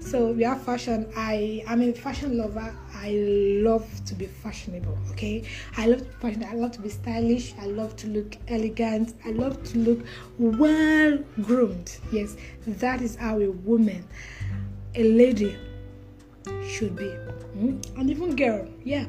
So 0.00 0.32
we 0.32 0.44
have 0.44 0.62
fashion. 0.62 1.10
I 1.16 1.64
i'm 1.66 1.82
a 1.82 1.92
fashion 1.92 2.38
lover. 2.38 2.72
I 2.94 3.10
love 3.62 3.86
to 4.06 4.14
be 4.14 4.26
fashionable 4.26 4.96
okay? 5.10 5.44
I 5.76 5.86
love 5.86 6.06
fashion 6.20 6.44
i 6.44 6.54
love 6.54 6.72
to 6.72 6.80
be 6.80 6.90
stylish. 6.90 7.54
I 7.60 7.66
love 7.66 7.96
to 7.96 8.06
look 8.08 8.36
elegant. 8.48 9.14
I 9.24 9.30
love 9.30 9.62
to 9.64 9.78
look 9.78 10.06
well 10.38 11.18
groomed 11.42 11.96
yes 12.12 12.36
that 12.66 13.00
is 13.00 13.16
how 13.16 13.40
a 13.40 13.50
woman 13.50 14.06
a 14.94 15.02
lady 15.02 15.56
should 16.66 16.94
be 16.96 17.10
Mm-hmm. 17.56 17.98
And 17.98 18.10
even 18.10 18.36
girl, 18.36 18.68
yeah. 18.84 19.06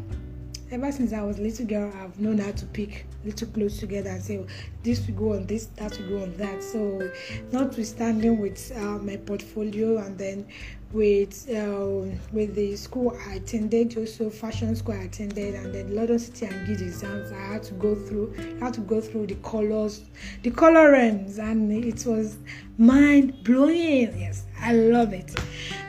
Ever 0.69 0.91
since 0.91 1.13
I 1.13 1.21
was 1.21 1.39
a 1.39 1.41
little 1.41 1.65
girl, 1.65 1.93
I've 1.95 2.19
known 2.19 2.39
how 2.39 2.51
to 2.51 2.65
pick 2.65 3.05
little 3.23 3.47
clothes 3.49 3.79
together 3.79 4.09
and 4.09 4.21
say, 4.21 4.37
oh, 4.37 4.47
this 4.83 5.07
will 5.07 5.15
go 5.15 5.33
on 5.33 5.47
this, 5.47 5.67
that 5.77 5.97
will 5.97 6.09
go 6.09 6.23
on 6.23 6.35
that. 6.35 6.61
So, 6.61 7.09
notwithstanding 7.53 8.39
with 8.39 8.73
uh, 8.75 8.99
my 8.99 9.15
portfolio 9.15 9.97
and 9.99 10.17
then 10.17 10.45
with 10.91 11.49
uh, 11.49 12.13
with 12.33 12.55
the 12.55 12.75
school 12.75 13.17
I 13.27 13.35
attended, 13.35 13.97
also 13.97 14.29
fashion 14.29 14.75
school 14.75 14.95
I 14.95 15.03
attended, 15.03 15.55
and 15.55 15.73
then 15.73 15.95
London 15.95 16.19
City 16.19 16.45
and 16.45 16.67
Guild 16.67 16.81
exams, 16.81 17.31
I 17.31 17.53
had 17.53 17.63
to 17.63 17.73
go 17.75 17.95
through. 17.95 18.33
I 18.61 18.65
had 18.65 18.73
to 18.75 18.81
go 18.81 18.99
through 18.99 19.27
the 19.27 19.35
colors, 19.35 20.03
the 20.43 20.51
colorings, 20.51 21.39
and 21.39 21.71
it 21.71 22.05
was 22.05 22.37
mind 22.77 23.41
blowing. 23.43 24.17
Yes, 24.19 24.45
I 24.61 24.73
love 24.73 25.13
it. 25.13 25.33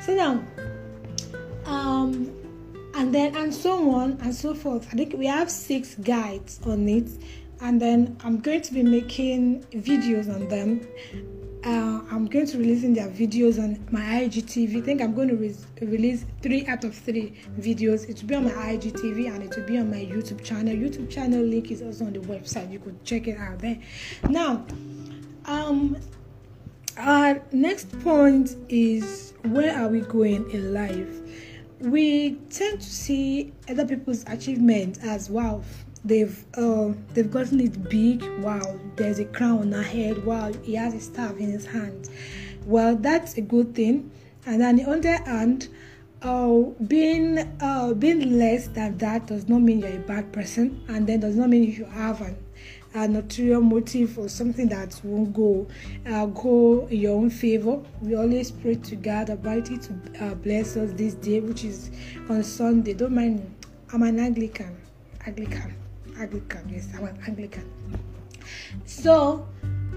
So 0.01 0.14
now, 0.14 0.44
um 1.64 2.38
and 2.99 3.15
then 3.15 3.37
and 3.37 3.55
so 3.55 3.93
on 3.93 4.19
and 4.23 4.35
so 4.35 4.53
forth. 4.53 4.89
I 4.93 4.97
think 4.97 5.15
we 5.17 5.27
have 5.27 5.49
six 5.49 5.95
guides 5.95 6.61
on 6.67 6.89
it, 6.89 7.09
and 7.61 7.81
then 7.81 8.17
I'm 8.25 8.41
going 8.41 8.61
to 8.63 8.75
be 8.75 8.83
making 8.83 9.63
videos 9.71 10.29
on 10.35 10.49
them. 10.49 10.87
Uh, 11.65 12.03
I'm 12.11 12.27
going 12.27 12.47
to 12.47 12.59
releasing 12.59 12.95
their 12.95 13.09
videos 13.09 13.63
on 13.63 13.85
my 13.93 14.01
IGTV. 14.01 14.79
I 14.79 14.81
think 14.81 15.01
I'm 15.01 15.15
going 15.15 15.29
to 15.29 15.37
re- 15.37 15.55
release 15.81 16.25
three 16.43 16.67
out 16.67 16.83
of 16.85 16.95
three 16.95 17.35
videos. 17.61 18.09
It 18.09 18.21
will 18.21 18.29
be 18.29 18.35
on 18.35 18.45
my 18.45 18.51
IGTV 18.51 19.33
and 19.33 19.43
it 19.43 19.57
will 19.57 19.67
be 19.67 19.79
on 19.79 19.91
my 19.91 19.97
YouTube 20.05 20.43
channel. 20.43 20.75
YouTube 20.75 21.11
channel 21.11 21.43
link 21.43 21.71
is 21.71 21.83
also 21.83 22.07
on 22.07 22.13
the 22.13 22.21
website. 22.21 22.71
You 22.71 22.79
could 22.79 23.05
check 23.05 23.27
it 23.27 23.39
out 23.39 23.59
there. 23.59 23.79
Now, 24.29 24.65
um, 25.47 25.97
our 26.97 27.43
next 27.53 27.91
point 28.01 28.57
is 28.69 29.35
where 29.43 29.77
are 29.77 29.89
we 29.89 30.01
going 30.03 30.49
in 30.53 30.73
life? 30.73 31.28
We 31.81 32.33
tend 32.51 32.81
to 32.81 32.91
see 32.91 33.53
other 33.69 33.87
people's 33.87 34.25
achievements 34.27 34.99
as 35.03 35.31
wow 35.31 35.62
they've 36.05 36.45
uh, 36.55 36.93
they've 37.14 37.31
gotten 37.31 37.61
it 37.61 37.88
big. 37.88 38.23
Wow 38.41 38.79
there's 38.97 39.19
a 39.19 39.25
crown 39.25 39.59
on 39.59 39.73
her 39.73 39.83
head. 39.83 40.25
Wow 40.25 40.53
he 40.62 40.75
has 40.75 40.95
a 40.95 41.01
staff 41.01 41.37
in 41.37 41.51
his 41.51 41.67
hand. 41.67 42.09
Well 42.64 42.97
that's 42.97 43.37
a 43.37 43.41
good 43.41 43.75
thing. 43.75 44.11
And 44.47 44.61
then, 44.61 44.81
on 44.87 45.01
the 45.01 45.11
other 45.11 45.25
hand 45.25 45.69
uh, 46.23 46.62
being 46.87 47.38
uh, 47.61 47.95
being 47.95 48.38
less 48.38 48.69
than 48.69 48.99
that 48.99 49.27
does 49.27 49.49
not 49.49 49.61
mean 49.61 49.81
you're 49.81 49.97
a 49.97 49.99
bad 49.99 50.33
person 50.33 50.83
and 50.88 51.07
then 51.07 51.21
does 51.21 51.37
not 51.37 51.49
mean 51.49 51.64
you 51.64 51.85
have 51.85 52.21
an 52.94 53.16
ulterior 53.16 53.61
motive 53.61 54.18
or 54.18 54.29
something 54.29 54.68
that 54.68 54.98
won't 55.05 55.33
go 55.33 55.66
uh, 56.07 56.27
go 56.27 56.87
in 56.90 57.01
your 57.01 57.16
own 57.16 57.31
favor. 57.31 57.81
We 58.01 58.14
always 58.16 58.51
pray 58.51 58.77
to 58.77 58.96
God 58.96 59.31
Almighty 59.31 59.79
to 59.79 59.94
uh, 60.20 60.35
bless 60.35 60.77
us 60.77 60.92
this 60.92 61.14
day, 61.14 61.40
which 61.40 61.64
is 61.64 61.90
on 62.29 62.42
Sunday. 62.42 62.94
Don't 62.94 63.14
mind 63.14 63.40
me. 63.40 63.51
I'm 63.92 64.03
an 64.03 64.18
Anglican. 64.18 64.77
Anglican. 65.27 65.74
Anglican. 66.18 66.68
Yes, 66.68 66.88
I'm 66.96 67.05
an 67.05 67.18
Anglican. 67.27 67.70
So, 68.85 69.46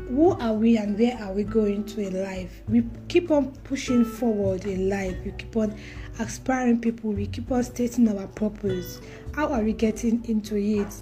who 0.09 0.31
are 0.31 0.53
we 0.53 0.77
and 0.77 0.97
where 0.99 1.17
are 1.21 1.31
we 1.31 1.43
going 1.43 1.85
to 1.85 2.01
in 2.01 2.21
life? 2.23 2.61
We 2.67 2.83
keep 3.07 3.31
on 3.31 3.51
pushing 3.63 4.03
forward 4.03 4.65
in 4.65 4.89
life. 4.89 5.15
We 5.23 5.31
keep 5.31 5.55
on 5.55 5.75
aspiring 6.19 6.81
people. 6.81 7.11
We 7.11 7.27
keep 7.27 7.51
on 7.51 7.63
stating 7.63 8.07
our 8.09 8.27
purpose. 8.27 9.01
How 9.35 9.47
are 9.47 9.61
we 9.61 9.73
getting 9.73 10.23
into 10.25 10.57
it? 10.57 10.93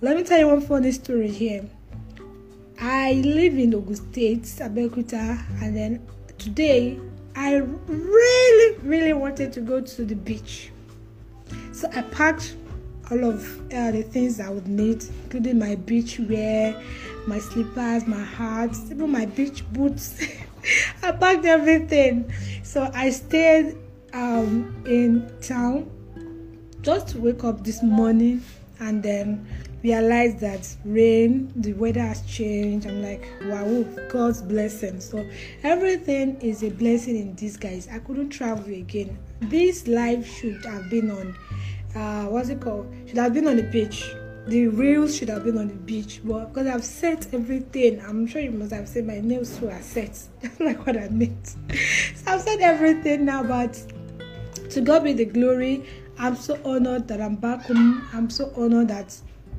Let 0.00 0.16
me 0.16 0.24
tell 0.24 0.38
you 0.38 0.48
one 0.48 0.60
funny 0.60 0.90
story 0.92 1.30
here. 1.30 1.64
I 2.80 3.12
live 3.24 3.56
in 3.56 3.74
Ogun 3.74 3.94
State, 3.94 4.42
Abeokuta, 4.42 5.40
and 5.62 5.76
then 5.76 6.06
today 6.36 6.98
I 7.36 7.54
really, 7.56 8.78
really 8.80 9.12
wanted 9.12 9.52
to 9.52 9.60
go 9.60 9.80
to 9.80 10.04
the 10.04 10.16
beach. 10.16 10.70
So 11.72 11.88
I 11.94 12.02
packed 12.02 12.56
all 13.10 13.24
of 13.24 13.72
uh, 13.72 13.92
the 13.92 14.02
things 14.02 14.40
I 14.40 14.50
would 14.50 14.66
need, 14.66 15.04
including 15.24 15.60
my 15.60 15.76
beach 15.76 16.18
wear, 16.18 16.80
my 17.26 17.38
slippers, 17.38 18.06
my 18.06 18.22
hats, 18.22 18.90
even 18.90 19.10
my 19.10 19.26
beach 19.26 19.64
boots. 19.72 20.20
I 21.02 21.12
packed 21.12 21.44
everything. 21.44 22.32
So 22.64 22.90
I 22.92 23.10
stayed 23.10 23.76
um, 24.12 24.82
in 24.86 25.32
town 25.40 25.88
just 26.82 27.08
to 27.08 27.20
wake 27.20 27.44
up 27.44 27.62
this 27.62 27.82
morning 27.82 28.42
and 28.80 29.02
then 29.02 29.46
realized 29.84 30.40
that 30.40 30.66
rain, 30.86 31.52
the 31.56 31.74
weather 31.74 32.00
has 32.00 32.22
changed. 32.22 32.86
I'm 32.86 33.02
like, 33.02 33.28
wow, 33.42 33.82
God's 34.08 34.40
blessing. 34.40 34.98
So 34.98 35.28
everything 35.62 36.40
is 36.40 36.64
a 36.64 36.70
blessing 36.70 37.16
in 37.16 37.34
disguise. 37.34 37.86
I 37.92 37.98
couldn't 37.98 38.30
travel 38.30 38.72
again. 38.72 39.18
This 39.42 39.86
life 39.86 40.26
should 40.26 40.64
have 40.64 40.88
been 40.88 41.10
on, 41.10 41.36
uh, 41.94 42.24
what's 42.30 42.48
it 42.48 42.62
called? 42.62 42.92
Should 43.06 43.18
have 43.18 43.34
been 43.34 43.46
on 43.46 43.56
the 43.56 43.62
beach. 43.62 44.10
The 44.46 44.68
reels 44.68 45.16
should 45.16 45.28
have 45.28 45.44
been 45.44 45.58
on 45.58 45.68
the 45.68 45.74
beach, 45.74 46.20
but 46.24 46.46
because 46.52 46.66
I've 46.66 46.84
set 46.84 47.32
everything, 47.32 48.00
I'm 48.00 48.26
sure 48.26 48.40
you 48.42 48.50
must 48.50 48.72
have 48.72 48.88
seen 48.88 49.06
my 49.06 49.20
nails 49.20 49.58
too 49.58 49.70
are 49.70 49.80
set. 49.82 50.18
like 50.60 50.86
what 50.86 50.96
I 50.96 51.08
meant. 51.08 51.46
so 51.46 51.56
I've 52.26 52.40
set 52.40 52.60
everything 52.60 53.26
now, 53.26 53.42
but 53.42 53.82
to 54.70 54.80
God 54.80 55.04
be 55.04 55.12
the 55.12 55.24
glory. 55.26 55.84
I'm 56.18 56.36
so 56.36 56.58
honored 56.64 57.08
that 57.08 57.20
I'm 57.20 57.36
back 57.36 57.62
home. 57.62 58.06
I'm 58.12 58.30
so 58.30 58.52
honored 58.56 58.88
that 58.88 59.14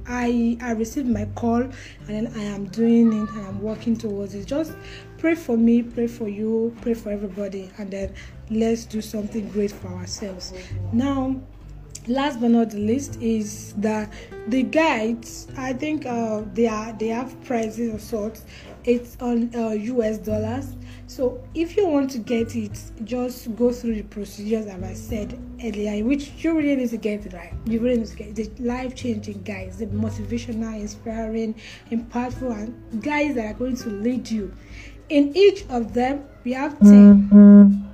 I 0.08 0.58
I 0.62 0.72
received 0.72 1.08
my 1.08 1.26
call 1.36 1.62
and 1.62 1.74
then 2.08 2.32
I 2.36 2.44
am 2.44 2.66
doing 2.66 3.08
it 3.08 3.30
and 3.30 3.48
I'm 3.48 3.62
working 3.62 3.96
towards 3.96 4.36
it. 4.36 4.46
Just 4.46 4.74
pray 5.18 5.36
for 5.36 5.58
me, 5.58 5.84
pray 5.84 6.08
for 6.08 6.28
you, 6.28 6.76
pray 6.82 6.94
for 6.94 7.12
everybody, 7.12 7.72
and 7.78 7.92
then 7.92 8.14
let's 8.50 8.86
do 8.86 9.02
something 9.02 9.50
great 9.50 9.72
for 9.72 9.88
ourselves. 9.88 10.54
Now, 10.94 11.42
last 12.08 12.40
but 12.40 12.52
not 12.52 12.70
the 12.72 12.78
least 12.78 13.22
is 13.22 13.74
that 13.78 14.12
the 14.48 14.64
guides. 14.64 15.48
I 15.58 15.74
think 15.74 16.06
uh, 16.06 16.44
they 16.54 16.68
are 16.68 16.94
they 16.94 17.08
have 17.08 17.42
prices 17.44 17.94
of 17.94 18.02
sorts. 18.02 18.44
It's 18.84 19.18
on 19.20 19.54
uh, 19.56 19.70
US 19.70 20.18
dollars 20.20 20.76
so 21.08 21.44
if 21.54 21.78
you 21.78 21.88
want 21.88 22.10
to 22.12 22.18
get 22.18 22.56
it, 22.56 22.80
just 23.04 23.56
go 23.56 23.72
through 23.72 23.96
the 23.96 24.04
procedures 24.04 24.66
as 24.66 24.84
I 24.84 24.94
said 24.94 25.40
earlier, 25.64 26.04
which 26.04 26.32
you 26.44 26.58
really 26.58 26.76
need 26.76 26.90
to 26.90 26.98
get 26.98 27.26
it 27.26 27.34
right. 27.34 27.54
You 27.66 27.80
really 27.80 28.00
need 28.00 28.08
to 28.08 28.16
get 28.16 28.36
the 28.36 28.50
life 28.60 28.96
changing 28.96 29.44
guys, 29.44 29.78
the 29.78 29.86
motivational, 29.88 30.80
inspiring, 30.80 31.56
impactful, 31.92 32.52
and 32.52 33.04
guys 33.04 33.36
that 33.36 33.46
are 33.46 33.54
going 33.54 33.76
to 33.78 33.90
lead 33.90 34.30
you. 34.32 34.52
In 35.10 35.36
each 35.38 35.66
of 35.70 35.94
them, 35.94 36.26
we 36.44 36.54
have 36.54 36.80
10. 36.80 37.92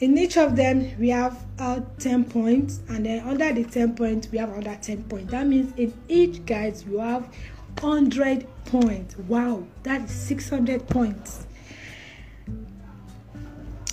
In 0.00 0.18
each 0.18 0.36
of 0.36 0.56
them, 0.56 0.90
we 0.98 1.10
have 1.10 1.44
uh, 1.60 1.80
10 2.00 2.24
points, 2.24 2.80
and 2.88 3.06
then 3.06 3.24
under 3.28 3.52
the 3.52 3.62
10 3.62 3.94
points, 3.94 4.28
we 4.32 4.38
have 4.38 4.50
another 4.50 4.76
10 4.82 5.04
points. 5.04 5.30
That 5.30 5.46
means 5.46 5.72
in 5.76 5.94
each 6.08 6.44
guide, 6.44 6.82
you 6.84 6.98
have 6.98 7.32
100 7.80 8.48
points. 8.64 9.16
Wow, 9.16 9.64
that 9.84 10.02
is 10.02 10.10
600 10.10 10.88
points 10.88 11.46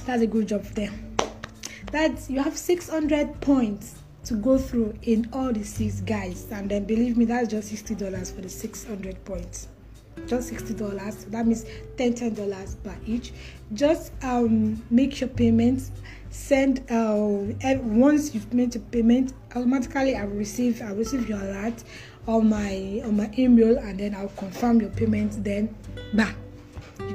that's 0.09 0.23
a 0.23 0.27
good 0.27 0.47
job 0.47 0.63
for 0.63 0.73
them. 0.73 1.15
That's 1.91 2.31
you 2.31 2.41
have 2.41 2.57
600 2.57 3.41
points 3.41 3.95
to 4.23 4.33
go 4.33 4.57
through 4.57 4.97
in 5.03 5.29
all 5.31 5.53
the 5.53 5.63
six 5.63 6.01
guys, 6.01 6.47
and 6.51 6.69
then 6.69 6.85
believe 6.85 7.15
me, 7.15 7.25
that's 7.25 7.47
just 7.47 7.71
$60 7.71 8.35
for 8.35 8.41
the 8.41 8.49
600 8.49 9.23
points. 9.23 9.67
Just 10.25 10.49
sixty 10.49 10.73
dollars. 10.73 11.19
So 11.19 11.29
that 11.29 11.47
means 11.47 11.65
ten 11.95 12.13
ten 12.13 12.33
dollars 12.33 12.75
per 12.83 12.93
each. 13.05 13.31
Just 13.73 14.11
um 14.21 14.83
make 14.89 15.21
your 15.21 15.29
payments. 15.29 15.91
Send 16.29 16.79
uh 16.91 17.77
once 17.81 18.33
you've 18.33 18.53
made 18.53 18.73
the 18.73 18.79
payment 18.79 19.33
automatically 19.55 20.15
i 20.15 20.23
will 20.25 20.35
receive 20.35 20.79
i 20.83 20.91
will 20.91 20.97
receive 20.97 21.27
your 21.27 21.39
alert 21.39 21.83
on 22.27 22.47
my 22.47 23.01
on 23.03 23.17
my 23.17 23.31
email 23.35 23.79
and 23.79 23.99
then 23.99 24.13
i'll 24.13 24.27
confirm 24.37 24.79
your 24.79 24.91
payment 24.91 25.43
then 25.43 25.73
you 26.13 26.48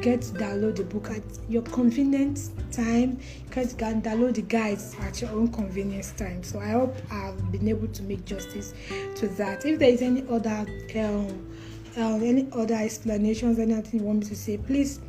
get 0.05 0.21
to 0.21 0.33
download 0.33 0.77
the 0.77 0.85
book 0.85 1.09
at 1.09 1.23
your 1.49 1.62
convenient 1.62 2.51
time 2.71 3.19
you 3.57 3.64
can 3.79 4.03
download 4.03 4.35
the 4.35 4.43
guides 4.43 4.95
at 5.01 5.23
your 5.23 5.31
own 5.31 5.51
convenience 5.51 6.12
time. 6.12 6.43
So 6.43 6.59
i 6.61 6.69
hope 6.69 6.95
i've 7.11 7.51
been 7.51 7.67
able 7.69 7.88
to 7.88 8.03
make 8.03 8.27
justice 8.27 8.75
to 9.17 9.29
that. 9.38 9.64
If 9.64 9.79
there 9.79 9.88
is 9.88 10.03
any 10.03 10.23
other 10.29 10.67
um, 10.97 11.57
uh, 11.97 12.17
any 12.17 12.47
other 12.53 12.75
explanations 12.75 13.59
anything 13.59 14.01
you 14.01 14.07
want 14.07 14.19
me 14.21 14.27
to 14.27 14.37
say 14.37 14.59
please 14.59 15.01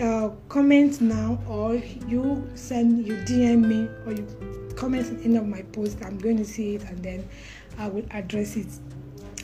uh, 0.00 0.30
comment 0.48 1.02
now 1.02 1.38
or 1.46 1.74
you 2.08 2.48
send 2.54 3.06
you 3.06 3.16
dm 3.28 3.66
me 3.66 3.86
or 4.06 4.12
you 4.14 4.72
comment 4.76 5.08
on 5.10 5.20
any 5.24 5.36
of 5.36 5.46
my 5.46 5.60
posts. 5.60 6.00
I'm 6.02 6.16
going 6.16 6.38
to 6.38 6.44
see 6.44 6.76
it 6.76 6.84
and 6.84 7.02
then 7.02 7.28
i 7.78 7.86
will 7.86 8.06
address 8.12 8.56
it. 8.56 8.68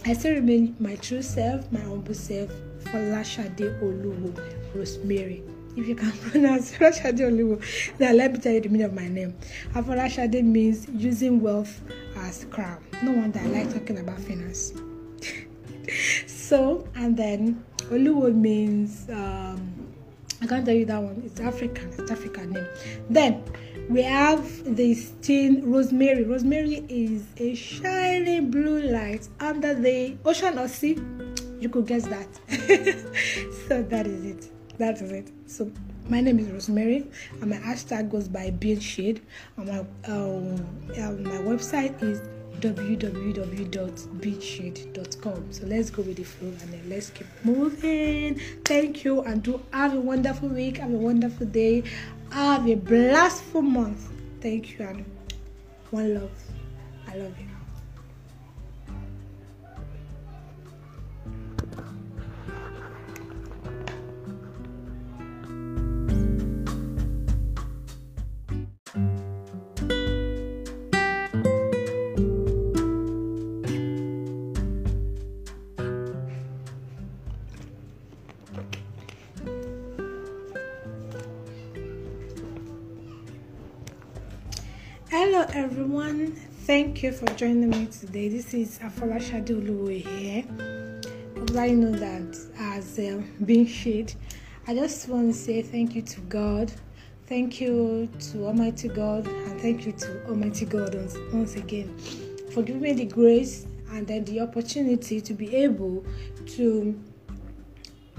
I 0.07 0.15
still 0.15 0.33
remain 0.35 0.77
my 0.81 0.97
true 0.97 1.21
self 1.21 1.71
my 1.71 1.81
humble 1.81 2.15
self 2.15 2.51
Folashade 2.85 3.81
Oluwo 3.83 4.62
Rosemary. 4.75 5.43
If 5.77 5.89
you 5.89 5.95
can 5.95 6.13
pronounce 6.31 6.73
Folashade 6.73 7.21
Oluwo, 7.21 7.97
then 7.99 8.17
let 8.17 8.33
me 8.33 8.39
tell 8.39 8.53
you 8.53 8.61
the 8.61 8.69
meaning 8.69 8.87
of 8.87 8.95
my 8.95 9.09
name. 9.09 9.35
Folashade 9.75 10.43
means 10.43 10.87
using 10.89 11.41
wealth 11.41 11.81
as 12.17 12.45
crown. 12.51 12.85
No 13.03 13.13
wonder 13.13 13.39
I 13.39 13.47
like 13.47 13.73
talking 13.73 13.99
about 13.99 14.21
finance. 14.21 14.73
so, 16.27 16.87
and 16.95 17.17
then 17.17 17.65
Oluwo 17.91 18.35
means 18.35 19.09
um, 19.11 19.73
I 20.43 20.47
can't 20.47 20.67
tell 20.67 20.75
you 20.75 20.85
that 20.87 21.01
one. 21.01 21.23
It's 21.25 21.41
African. 21.41 21.89
It's 21.99 22.11
African 22.11 22.51
name. 22.53 22.67
Then 23.09 23.45
we 23.89 24.03
have 24.03 24.77
the 24.77 24.95
stain 24.95 25.71
rosemary. 25.71 26.25
Rosemary 26.25 26.85
is 26.89 27.25
a 27.37 27.55
shiny 27.55 28.41
blue 28.41 28.83
light 28.91 29.29
under 29.41 29.73
the 29.75 30.17
ocean 30.25 30.59
or 30.59 30.69
sea. 30.69 30.99
You 31.61 31.69
could 31.69 31.87
guess 31.87 32.07
that. 32.09 32.27
so 33.69 33.83
that 33.83 34.07
is 34.07 34.25
it. 34.25 34.52
That 34.83 35.01
is 35.01 35.13
it. 35.13 35.31
So 35.47 35.71
my 36.09 36.21
name 36.21 36.41
is 36.41 36.51
Rosemary, 36.51 37.07
and 37.41 37.51
my 37.51 37.57
hashtag 37.57 38.11
goes 38.11 38.27
by 38.27 38.51
Beard 38.51 38.83
Shade. 38.83 39.21
And 39.57 39.69
my 39.69 39.79
um, 40.13 40.57
um, 40.99 41.23
my 41.23 41.39
website 41.51 42.03
is 42.03 42.21
www.beingshade.com. 42.59 45.53
So 45.53 45.67
let's 45.67 45.91
go 45.91 46.03
with 46.03 46.17
the 46.17 46.25
flow 46.25 46.49
and 46.49 46.59
then 46.59 46.83
let's 46.89 47.11
keep 47.11 47.29
moving. 47.45 48.41
Thank 48.65 49.05
you 49.05 49.21
and 49.21 49.41
do 49.41 49.63
have 49.73 49.95
a 49.95 50.01
wonderful 50.01 50.49
week. 50.49 50.79
Have 50.79 50.93
a 50.93 50.97
wonderful 50.97 51.47
day. 51.47 51.85
Have 52.33 52.67
a 52.67 52.75
blissful 52.75 53.63
month. 53.63 54.09
Thank 54.41 54.81
you 54.81 54.85
and 54.85 55.05
one 55.93 56.13
love. 56.13 56.33
I 57.07 57.19
love 57.19 57.39
you. 57.39 57.52
Thank 87.03 87.15
you 87.21 87.27
for 87.27 87.35
joining 87.35 87.71
me 87.71 87.87
today. 87.87 88.29
This 88.29 88.55
is 88.55 88.79
Afolashade 88.79 89.49
Oluwo 89.49 89.91
here. 89.91 90.45
I 91.61 91.71
know 91.73 91.91
that 91.91 92.39
as 92.57 92.97
uh, 92.97 93.21
being 93.45 93.67
shade, 93.67 94.15
I 94.69 94.75
just 94.77 95.09
want 95.09 95.33
to 95.33 95.37
say 95.37 95.63
thank 95.63 95.97
you 95.97 96.03
to 96.03 96.21
God, 96.21 96.73
thank 97.27 97.61
you 97.61 98.09
to 98.31 98.47
Almighty 98.47 98.87
God, 98.87 99.27
and 99.27 99.61
thank 99.61 99.85
you 99.85 99.91
to 99.91 100.27
Almighty 100.29 100.65
God 100.65 100.95
once, 100.95 101.17
once 101.33 101.57
again 101.57 101.99
for 102.55 102.63
giving 102.63 102.83
me 102.83 102.93
the 102.93 103.07
grace 103.07 103.67
and 103.91 104.07
then 104.07 104.25
the 104.25 104.39
opportunity 104.39 105.21
to 105.21 105.35
be 105.35 105.57
able 105.57 106.07
to 106.55 106.97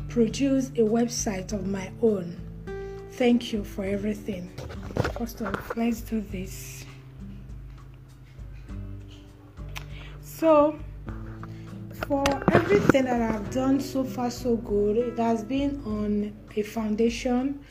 produce 0.09 0.67
a 0.71 0.83
website 0.83 1.53
of 1.53 1.65
my 1.67 1.89
own. 2.01 2.35
Thank 3.13 3.53
you 3.53 3.63
for 3.63 3.85
everything. 3.85 4.51
First 5.17 5.39
of 5.39 5.47
all, 5.47 5.61
let's 5.77 6.01
do 6.01 6.19
this. 6.19 6.82
So, 10.43 10.77
for 12.05 12.25
everything 12.51 13.05
that 13.05 13.21
I've 13.21 13.49
done 13.49 13.79
so 13.79 14.03
far, 14.03 14.29
so 14.29 14.57
good, 14.57 14.97
it 14.97 15.17
has 15.17 15.41
been 15.41 15.81
on 15.85 16.33
a 16.57 16.63
foundation, 16.63 17.63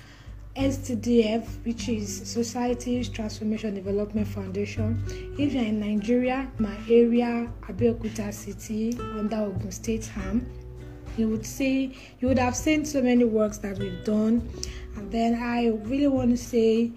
STDF, 0.57 1.45
which 1.67 1.91
is 1.91 2.27
Society's 2.27 3.11
Transformation 3.11 3.75
Development 3.75 4.27
Foundation. 4.27 5.05
If 5.39 5.53
you're 5.53 5.65
in 5.65 5.81
Nigeria, 5.81 6.51
my 6.59 6.75
area, 6.89 7.47
Abeokuta 7.69 8.33
City, 8.33 8.99
under 9.19 9.37
Ogun 9.37 9.71
State 9.71 10.07
Ham, 10.07 10.51
you 11.19 11.29
would 11.29 11.45
see, 11.45 11.95
you 12.21 12.29
would 12.29 12.39
have 12.39 12.57
seen 12.57 12.87
so 12.87 13.03
many 13.03 13.25
works 13.25 13.59
that 13.59 13.77
we've 13.79 14.03
done. 14.03 14.49
And 14.97 15.13
then 15.13 15.35
I 15.35 15.67
really 15.87 16.07
want 16.07 16.31
to 16.31 16.39
say, 16.39 16.93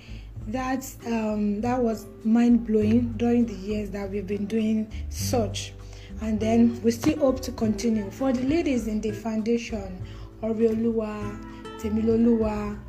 that 0.47 0.86
um, 1.08 1.62
that 1.62 1.81
was 1.81 2.05
mind 2.23 2.67
blowing 2.67 3.13
during 3.17 3.45
the 3.45 3.55
years 3.55 3.89
that 3.91 4.10
we've 4.10 4.27
been 4.27 4.45
doing 4.45 4.91
such, 5.10 5.73
and 6.21 6.39
then 6.39 6.79
we 6.84 6.91
still 6.91 7.17
hope 7.19 7.41
to 7.41 7.51
continue. 7.51 8.10
For 8.12 8.31
the 8.31 8.43
ladies 8.43 8.88
in 8.88 9.01
the 9.01 9.12
foundation, 9.12 10.01
Oriolua, 10.41 11.41
Temiloluwa, 11.79 12.79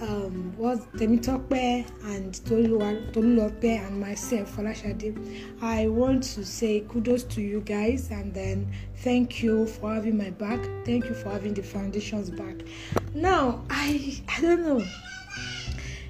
um, 0.00 0.54
was 0.56 0.80
Temitope 0.96 1.86
and 2.04 2.32
Tolulope 2.34 3.64
and 3.64 4.00
myself, 4.00 4.56
Folashade. 4.56 5.16
I 5.60 5.88
want 5.88 6.22
to 6.22 6.44
say 6.44 6.80
kudos 6.88 7.24
to 7.24 7.40
you 7.40 7.60
guys 7.60 8.10
and 8.10 8.32
then 8.32 8.72
thank 8.98 9.42
you 9.42 9.66
for 9.66 9.92
having 9.92 10.16
my 10.16 10.30
back. 10.30 10.60
Thank 10.84 11.04
you 11.04 11.14
for 11.14 11.30
having 11.30 11.54
the 11.54 11.62
foundations 11.62 12.30
back. 12.30 12.56
Now, 13.14 13.62
I 13.68 14.20
I 14.28 14.40
don't 14.40 14.62
know 14.62 14.84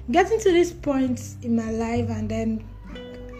getting 0.09 0.39
to 0.39 0.51
this 0.51 0.71
point 0.71 1.35
in 1.43 1.55
my 1.55 1.69
life 1.71 2.09
and 2.09 2.29
then 2.29 2.63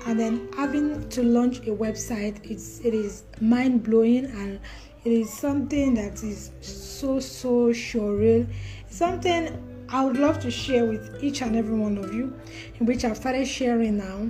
and 0.07 0.19
then 0.19 0.47
having 0.55 1.07
to 1.09 1.23
launch 1.23 1.59
a 1.59 1.71
website 1.71 2.37
it's 2.49 2.79
it 2.79 2.93
is 2.93 3.23
mind 3.39 3.83
blowing 3.83 4.25
and 4.25 4.59
it 5.03 5.11
is 5.11 5.31
something 5.31 5.95
that 5.95 6.23
is 6.23 6.51
so 6.61 7.19
so 7.19 7.69
surreal. 7.69 8.47
Something 8.89 9.85
i 9.89 10.05
would 10.05 10.17
love 10.17 10.39
to 10.39 10.51
share 10.51 10.85
with 10.85 11.23
each 11.23 11.41
and 11.41 11.55
every 11.55 11.75
one 11.75 11.97
of 11.97 12.13
you 12.13 12.33
in 12.79 12.85
which 12.85 13.03
i've 13.03 13.17
started 13.17 13.47
sharing 13.47 13.97
now. 13.97 14.29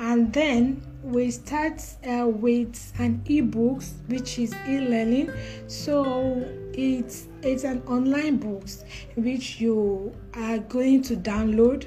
And 0.00 0.32
then 0.32 0.82
we 1.02 1.30
start 1.30 1.82
uh, 2.06 2.26
with 2.26 2.92
an 2.98 3.22
ebooks 3.26 3.92
which 4.08 4.38
is 4.38 4.54
e-learning. 4.68 5.32
So 5.66 6.44
it's 6.72 7.28
it's 7.42 7.64
an 7.64 7.82
online 7.86 8.38
books 8.38 8.84
which 9.16 9.60
you 9.60 10.12
are 10.34 10.58
going 10.58 11.02
to 11.02 11.16
download 11.16 11.86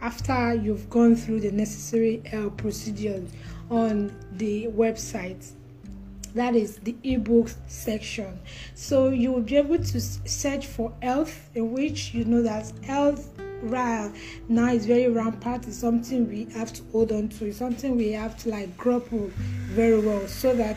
after 0.00 0.54
you've 0.54 0.88
gone 0.90 1.16
through 1.16 1.40
the 1.40 1.50
necessary 1.52 2.22
uh, 2.32 2.50
procedures 2.50 3.30
on 3.70 4.14
the 4.32 4.68
website. 4.68 5.52
That 6.34 6.56
is 6.56 6.76
the 6.78 6.94
ebooks 7.04 7.56
section. 7.66 8.38
So 8.74 9.10
you 9.10 9.32
will 9.32 9.42
be 9.42 9.56
able 9.56 9.78
to 9.78 10.00
search 10.00 10.66
for 10.66 10.92
health 11.02 11.50
in 11.54 11.72
which 11.72 12.14
you 12.14 12.24
know 12.24 12.42
that 12.42 12.72
health 12.84 13.28
right. 13.62 14.12
Now 14.48 14.72
is 14.72 14.86
very 14.86 15.08
rampant. 15.08 15.66
It's 15.66 15.76
something 15.76 16.28
we 16.28 16.44
have 16.52 16.72
to 16.72 16.82
hold 16.92 17.12
on 17.12 17.28
to. 17.30 17.46
It's 17.46 17.58
something 17.58 17.96
we 17.96 18.12
have 18.12 18.36
to 18.38 18.50
like 18.50 18.76
grapple 18.76 19.30
very 19.70 19.98
well 20.00 20.26
so 20.26 20.54
that 20.54 20.76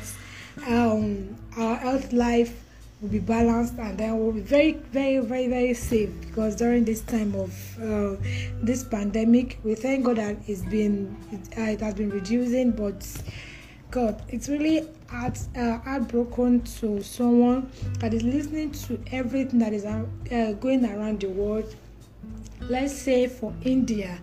um, 0.67 1.35
our 1.57 1.75
health 1.75 2.13
life 2.13 2.61
will 3.01 3.09
be 3.09 3.19
balanced 3.19 3.75
and 3.77 3.97
then 3.97 4.17
we'll 4.17 4.31
be 4.31 4.39
very 4.39 4.73
very 4.91 5.19
very 5.19 5.47
very 5.47 5.73
safe 5.73 6.09
because 6.21 6.55
during 6.55 6.85
this 6.85 7.01
time 7.01 7.35
of 7.35 7.51
uh, 7.79 8.15
this 8.63 8.83
pandemic 8.83 9.59
we 9.63 9.75
thank 9.75 10.05
god 10.05 10.15
that 10.15 10.37
it's 10.47 10.61
been 10.61 11.15
it, 11.31 11.59
uh, 11.59 11.63
it 11.63 11.81
has 11.81 11.93
been 11.93 12.09
reducing 12.09 12.71
but 12.71 13.05
god 13.91 14.21
it's 14.29 14.47
really 14.47 14.87
heart, 15.09 15.37
uh, 15.57 15.77
heartbroken 15.79 16.61
to 16.61 17.03
someone 17.03 17.69
that 17.99 18.13
is 18.13 18.23
listening 18.23 18.71
to 18.71 18.99
everything 19.11 19.59
that 19.59 19.73
is 19.73 19.85
uh, 19.85 20.53
going 20.59 20.85
around 20.85 21.19
the 21.19 21.27
world 21.29 21.75
let's 22.69 22.93
say 22.93 23.27
for 23.27 23.53
india 23.63 24.19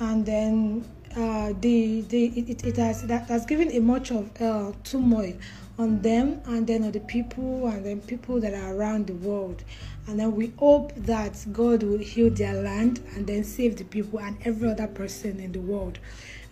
and 0.00 0.26
then 0.26 0.84
uh, 1.16 1.54
the 1.60 2.02
the 2.02 2.26
it, 2.26 2.64
it 2.64 2.76
has 2.76 3.02
that 3.02 3.26
has 3.28 3.46
given 3.46 3.70
a 3.72 3.80
much 3.80 4.10
of 4.10 4.30
uh, 4.42 4.70
turmoil 4.84 5.32
on 5.78 6.00
them 6.02 6.40
and 6.46 6.66
then 6.66 6.84
on 6.84 6.92
the 6.92 7.00
people 7.00 7.66
and 7.66 7.84
then 7.84 8.00
people 8.02 8.40
that 8.40 8.54
are 8.54 8.74
around 8.74 9.06
the 9.06 9.14
world. 9.14 9.62
And 10.06 10.18
then 10.20 10.34
we 10.34 10.52
hope 10.58 10.94
that 10.94 11.44
god 11.52 11.82
will 11.82 11.98
heal 11.98 12.30
their 12.30 12.54
land 12.54 13.02
and 13.14 13.26
then 13.26 13.44
save 13.44 13.76
the 13.76 13.84
people 13.84 14.18
and 14.20 14.36
every 14.44 14.70
other 14.70 14.86
person 14.86 15.40
in 15.40 15.52
the 15.52 15.60
world. 15.60 15.98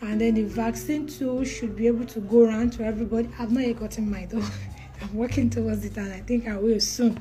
And 0.00 0.20
then 0.20 0.34
the 0.34 0.44
vaccine 0.44 1.06
too 1.06 1.44
should 1.44 1.76
be 1.76 1.86
able 1.86 2.06
to 2.06 2.20
go 2.20 2.44
around 2.44 2.72
to 2.74 2.84
everybody. 2.84 3.28
I've 3.38 3.52
not 3.52 3.66
yet 3.66 3.78
gotten 3.78 4.10
mine 4.10 4.28
though. 4.30 4.44
I'm 5.02 5.14
working 5.14 5.50
towards 5.50 5.84
it 5.84 5.96
and 5.96 6.12
i 6.12 6.20
think 6.20 6.46
i 6.48 6.56
will 6.56 6.80
soon. 6.80 7.18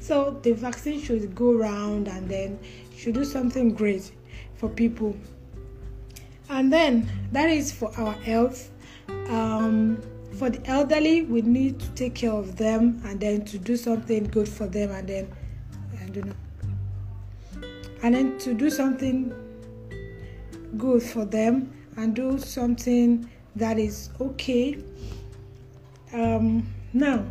So 0.00 0.38
the 0.42 0.52
vaccine 0.52 1.00
should 1.00 1.34
go 1.34 1.52
around 1.52 2.06
and 2.06 2.28
then 2.28 2.58
should 2.98 3.14
do 3.14 3.24
something 3.24 3.72
great 3.72 4.10
for 4.56 4.68
people. 4.68 5.16
And 6.50 6.72
then 6.72 7.08
that 7.30 7.48
is 7.48 7.70
for 7.70 7.96
our 7.96 8.14
health. 8.14 8.70
Um, 9.28 10.02
for 10.34 10.50
the 10.50 10.64
elderly 10.66 11.22
we 11.22 11.42
need 11.42 11.80
to 11.80 11.90
take 11.92 12.14
care 12.14 12.32
of 12.32 12.56
them 12.56 13.00
and 13.04 13.18
then 13.18 13.44
to 13.46 13.58
do 13.58 13.76
something 13.76 14.24
good 14.24 14.48
for 14.48 14.66
them 14.68 14.90
and 14.92 15.08
then 15.08 15.32
i 16.00 16.08
don't 16.10 16.26
know. 16.26 17.68
And 18.02 18.14
then 18.14 18.38
to 18.40 18.54
do 18.54 18.70
something 18.70 19.34
good 20.76 21.02
for 21.02 21.24
them 21.24 21.72
and 21.96 22.14
do 22.14 22.38
something 22.38 23.28
that 23.56 23.78
is 23.78 24.10
okay. 24.20 24.78
Um, 26.12 26.68
now 26.92 27.24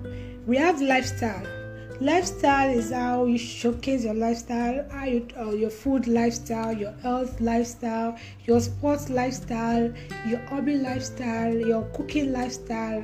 we 0.46 0.58
have 0.58 0.82
lifestyle 0.82 1.57
lifestyle 2.00 2.70
is 2.70 2.92
how 2.92 3.26
you 3.26 3.38
showcase 3.38 4.04
your 4.04 4.14
lifestyle 4.14 4.86
how 4.92 5.06
you 5.06 5.28
uh, 5.38 5.50
your 5.52 5.70
food 5.70 6.06
lifestyle 6.08 6.72
your 6.72 6.92
health 7.02 7.40
lifestyle 7.42 8.18
your 8.46 8.60
sports 8.60 9.10
lifestyle 9.10 9.92
your 10.28 10.40
hobby 10.48 10.78
lifestyle 10.78 11.56
your 11.56 11.84
cooking 11.96 12.32
lifestyle 12.32 13.04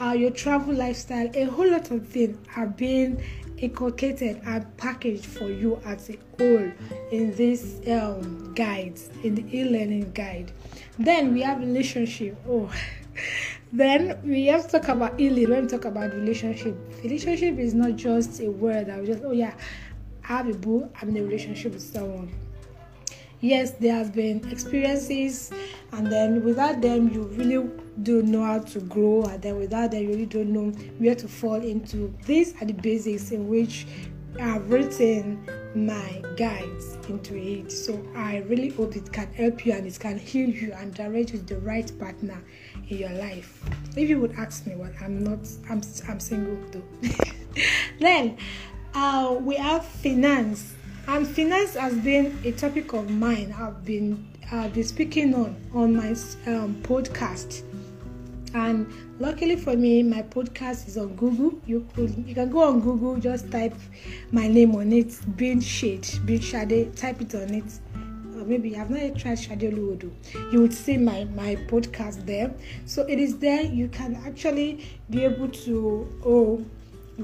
uh, 0.00 0.12
your 0.12 0.30
travel 0.30 0.74
lifestyle. 0.74 1.30
A 1.34 1.44
whole 1.44 1.70
lot 1.70 1.90
of 1.90 2.06
things 2.06 2.38
are 2.56 2.66
being 2.66 3.22
inculcated 3.56 4.40
and 4.46 4.76
packaged 4.76 5.26
for 5.26 5.50
you 5.50 5.80
as 5.84 6.10
a 6.10 6.18
whole 6.38 6.70
in 7.10 7.34
this 7.34 7.80
um, 7.88 8.52
guides 8.54 9.10
in 9.24 9.34
the 9.34 9.44
e-learning 9.56 10.12
guide. 10.12 10.52
Then 10.98 11.34
we 11.34 11.42
have 11.42 11.58
relationship. 11.58 12.36
Oh 12.48 12.72
Then 13.72 14.18
we 14.24 14.46
have 14.46 14.66
to 14.66 14.78
talk 14.78 14.88
about 14.88 15.20
healing 15.20 15.50
when 15.50 15.62
we 15.62 15.68
talk 15.68 15.84
about 15.84 16.14
relationship. 16.14 16.76
Relationship 17.02 17.58
is 17.58 17.74
not 17.74 17.96
just 17.96 18.40
a 18.40 18.50
word 18.50 18.86
that 18.86 19.00
we 19.00 19.06
just, 19.06 19.22
oh 19.24 19.32
yeah, 19.32 19.54
I 20.24 20.38
have 20.38 20.48
a 20.48 20.54
boo, 20.54 20.88
I'm 21.00 21.10
in 21.10 21.18
a 21.18 21.22
relationship 21.22 21.72
with 21.72 21.82
someone. 21.82 22.32
Yes, 23.40 23.72
there 23.72 23.94
has 23.94 24.10
been 24.10 24.48
experiences, 24.50 25.52
and 25.92 26.10
then 26.10 26.44
without 26.44 26.80
them, 26.80 27.12
you 27.12 27.22
really 27.22 27.70
don't 28.02 28.26
know 28.26 28.42
how 28.42 28.58
to 28.58 28.80
grow, 28.80 29.22
and 29.24 29.40
then 29.40 29.56
without 29.56 29.92
them, 29.92 30.02
you 30.02 30.08
really 30.08 30.26
don't 30.26 30.52
know 30.52 30.70
where 30.98 31.14
to 31.14 31.28
fall 31.28 31.62
into. 31.62 32.12
These 32.26 32.60
are 32.60 32.64
the 32.64 32.72
basics 32.72 33.30
in 33.30 33.46
which 33.46 33.86
I've 34.40 34.70
written 34.70 35.44
my 35.74 36.22
guides 36.36 36.96
into 37.08 37.36
it. 37.36 37.72
So 37.72 38.00
I 38.14 38.38
really 38.48 38.68
hope 38.68 38.96
it 38.96 39.12
can 39.12 39.32
help 39.34 39.66
you 39.66 39.72
and 39.72 39.86
it 39.86 39.98
can 39.98 40.18
heal 40.18 40.48
you 40.48 40.72
and 40.72 40.94
direct 40.94 41.32
you 41.32 41.38
to 41.38 41.44
the 41.44 41.58
right 41.60 41.90
partner 41.98 42.42
in 42.88 42.98
your 42.98 43.10
life. 43.10 43.62
If 43.96 44.08
you 44.08 44.20
would 44.20 44.32
ask 44.32 44.66
me, 44.66 44.74
well, 44.76 44.92
I'm 45.00 45.22
not, 45.22 45.40
I'm, 45.68 45.82
I'm 46.08 46.20
single 46.20 46.58
though. 46.70 47.08
then 48.00 48.36
uh, 48.94 49.36
we 49.40 49.56
have 49.56 49.84
finance, 49.84 50.74
and 51.06 51.26
finance 51.26 51.74
has 51.74 51.94
been 51.96 52.38
a 52.44 52.52
topic 52.52 52.92
of 52.92 53.10
mine. 53.10 53.54
I've 53.56 53.84
been 53.84 54.26
I've 54.50 54.74
been 54.74 54.84
speaking 54.84 55.34
on 55.34 55.56
on 55.74 55.96
my 55.96 56.10
um, 56.46 56.80
podcast, 56.82 57.62
and 58.54 58.90
luckily 59.18 59.56
for 59.56 59.76
me, 59.76 60.02
my 60.02 60.22
podcast 60.22 60.88
is 60.88 60.96
on 60.96 61.14
Google. 61.16 61.58
You 61.66 61.86
could 61.94 62.14
you 62.26 62.34
can 62.34 62.50
go 62.50 62.62
on 62.62 62.80
Google, 62.80 63.16
just 63.16 63.50
type 63.50 63.74
my 64.32 64.48
name 64.48 64.74
on 64.74 64.92
it, 64.92 65.18
Being 65.36 65.60
Shade, 65.60 66.08
Being 66.24 66.40
Shade, 66.40 66.96
type 66.96 67.20
it 67.20 67.34
on 67.34 67.54
it 67.54 67.80
maybe 68.48 68.76
I've 68.76 68.90
not 68.90 69.00
yet 69.00 69.18
tried 69.18 69.38
Shadioluodo, 69.38 70.10
you 70.52 70.60
would 70.60 70.72
see 70.72 70.96
my, 70.96 71.24
my 71.24 71.56
podcast 71.68 72.24
there. 72.24 72.52
So 72.86 73.02
it 73.02 73.18
is 73.18 73.38
there 73.38 73.62
you 73.62 73.88
can 73.88 74.16
actually 74.26 74.86
be 75.10 75.24
able 75.24 75.48
to 75.48 76.08
oh 76.24 76.64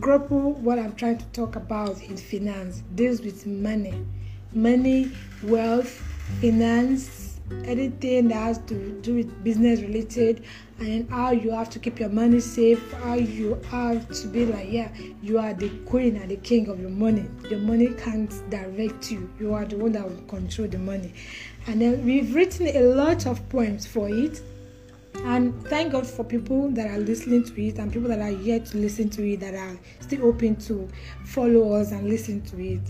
grapple 0.01 0.53
what 0.55 0.79
I'm 0.79 0.95
trying 0.95 1.19
to 1.19 1.25
talk 1.27 1.57
about 1.57 2.03
in 2.03 2.17
finance, 2.17 2.83
deals 2.95 3.21
with 3.21 3.47
money, 3.47 4.05
money, 4.53 5.11
wealth, 5.43 5.91
finance, 6.41 7.39
anything 7.65 8.29
that 8.29 8.35
has 8.35 8.59
to 8.67 9.01
do 9.03 9.15
with 9.15 9.45
business 9.45 9.81
related 9.81 10.45
and 10.79 11.09
how 11.11 11.31
you 11.31 11.51
have 11.51 11.71
to 11.71 11.79
keep 11.79 12.01
your 12.01 12.09
money 12.09 12.41
safe 12.41 12.93
how 12.95 13.15
you 13.15 13.55
have 13.71 14.09
to 14.11 14.27
be 14.27 14.45
like 14.47 14.71
yeah 14.71 14.91
you 15.23 15.39
are 15.39 15.55
the 15.55 15.69
queen 15.87 16.17
and 16.17 16.31
the 16.31 16.37
king 16.37 16.69
of 16.69 16.79
your 16.79 16.91
money. 16.91 17.25
Your 17.49 17.61
money 17.61 17.89
can't 17.95 18.31
direct 18.51 19.11
you. 19.11 19.31
You 19.41 19.55
are 19.55 19.65
the 19.65 19.77
one 19.77 19.93
that 19.93 20.05
will 20.05 20.23
control 20.29 20.69
the 20.69 20.79
money. 20.79 21.15
And 21.67 21.81
then 21.81 22.05
we've 22.05 22.35
written 22.35 22.67
a 22.67 22.81
lot 22.81 23.27
of 23.27 23.49
poems 23.49 23.87
for 23.87 24.09
it 24.09 24.43
and 25.17 25.63
thank 25.69 25.93
God 25.93 26.07
for 26.07 26.25
people 26.25 26.71
that 26.71 26.91
are 26.91 26.99
listening 26.99 27.45
to 27.45 27.67
it 27.67 27.79
and 27.79 27.93
people 27.93 28.09
that 28.09 28.21
are 28.21 28.31
yet 28.31 28.67
to 28.67 28.79
listen 28.79 29.09
to 29.11 29.27
it 29.27 29.41
that 29.41 29.55
are 29.55 29.79
still 30.01 30.27
open 30.27 30.57
to 30.57 30.89
follow 31.25 31.73
us 31.73 31.93
and 31.93 32.09
listen 32.09 32.43
to 32.43 32.61
it. 32.61 32.83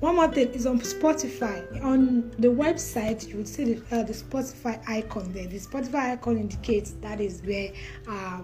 One 0.00 0.16
more 0.16 0.28
thing 0.28 0.48
is 0.48 0.66
on 0.66 0.80
Spotify. 0.80 1.82
On 1.82 2.30
the 2.38 2.48
website, 2.48 3.28
you 3.28 3.38
will 3.38 3.46
see 3.46 3.74
the, 3.74 3.96
uh, 3.96 4.02
the 4.02 4.12
Spotify 4.12 4.82
icon 4.88 5.32
there. 5.32 5.46
The 5.46 5.58
Spotify 5.58 6.12
icon 6.12 6.38
indicates 6.38 6.92
that 7.00 7.20
is 7.20 7.42
where 7.42 7.72
uh, 8.08 8.42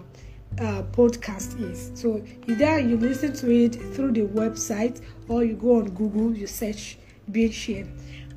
podcast 0.93 1.59
is. 1.71 1.91
So 1.93 2.23
either 2.47 2.79
you 2.79 2.97
listen 2.97 3.33
to 3.33 3.51
it 3.51 3.75
through 3.93 4.13
the 4.13 4.21
website 4.21 5.01
or 5.27 5.43
you 5.43 5.53
go 5.53 5.77
on 5.77 5.89
Google, 5.89 6.35
you 6.35 6.47
search 6.47 6.97
Being 7.31 7.51
Shade. 7.51 7.87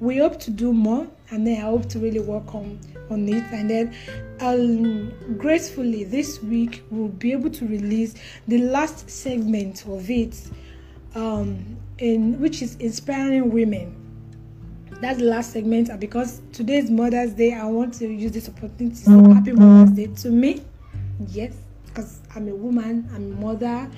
We 0.00 0.18
hope 0.18 0.38
to 0.40 0.50
do 0.50 0.72
more, 0.72 1.08
and 1.30 1.46
then 1.46 1.56
I 1.56 1.62
hope 1.62 1.88
to 1.90 1.98
really 1.98 2.20
work 2.20 2.54
on 3.10 3.28
it 3.28 3.44
and 3.52 3.70
then 3.70 3.94
um, 4.40 5.12
gracefully 5.36 6.04
this 6.04 6.42
week 6.42 6.82
we'll 6.90 7.08
be 7.08 7.32
able 7.32 7.50
to 7.50 7.66
release 7.66 8.14
the 8.46 8.58
last 8.58 9.08
segment 9.08 9.84
of 9.86 10.10
it 10.10 10.40
um, 11.14 11.76
in 11.98 12.38
which 12.40 12.62
is 12.62 12.76
inspiring 12.76 13.50
women. 13.50 13.94
That's 15.00 15.18
the 15.18 15.24
last 15.24 15.52
segment 15.52 15.88
and 15.88 16.00
because 16.00 16.40
today 16.52 16.78
is 16.78 16.90
mother's 16.90 17.32
day 17.32 17.54
i 17.54 17.64
want 17.64 17.94
to 17.94 18.08
use 18.08 18.32
this 18.32 18.48
opportunity 18.48 18.90
to 18.90 18.96
say 18.96 19.34
happy 19.34 19.52
mother's 19.52 19.90
day 19.94 20.06
to 20.22 20.30
me. 20.30 20.62
Yes 21.28 21.54
because 21.98 22.20
i'm 22.36 22.48
a 22.48 22.54
woman 22.54 23.08
i'm 23.12 23.32
a 23.32 23.36
mother 23.36 23.90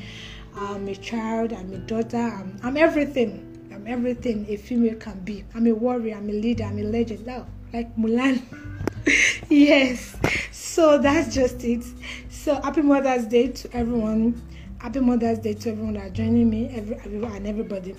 i'm 0.56 0.88
a 0.88 0.94
child 0.94 1.52
i'm 1.52 1.72
a 1.72 1.78
daughter 1.78 2.16
i'm, 2.16 2.56
I'm 2.62 2.76
everything 2.76 3.46
i'm 3.74 3.86
everything 3.86 4.46
a 4.48 4.56
female 4.56 4.96
can 4.96 5.20
be. 5.20 5.44
I'm 5.54 5.66
a 5.66 5.72
warrior 5.72 6.16
i'm 6.16 6.28
a 6.28 6.32
leader 6.32 6.64
i'm 6.64 6.78
a 6.78 6.82
legend. 6.82 7.26
Now 7.26 7.46
like 7.72 7.94
mulan 7.96 8.42
yes. 9.48 10.16
So 10.50 10.98
that's 10.98 11.34
just 11.34 11.62
it. 11.64 11.84
So 12.28 12.60
happy 12.60 12.82
mother's 12.82 13.26
day 13.26 13.48
to 13.48 13.76
everyone. 13.76 14.40
Happy 14.78 15.00
mother's 15.00 15.38
day 15.38 15.54
to 15.54 15.70
everyone 15.70 15.94
that 15.94 16.12
joining 16.12 16.48
me 16.48 16.70
every, 16.74 16.96
everyone 16.96 17.32
and 17.32 17.46
everybody. 17.46 17.94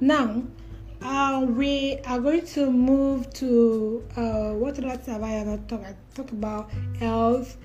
Now 0.00 0.42
uh, 1.02 1.44
we 1.48 1.98
are 2.06 2.18
going 2.18 2.46
to 2.46 2.70
move 2.70 3.32
to 3.34 4.04
uh, 4.16 4.50
what 4.52 4.82
else 4.82 5.06
have 5.06 5.22
I 5.22 5.42
not 5.44 5.68
talk? 5.68 5.82
Talk 6.14 6.30
about? 6.32 6.70
Health, 6.98 7.56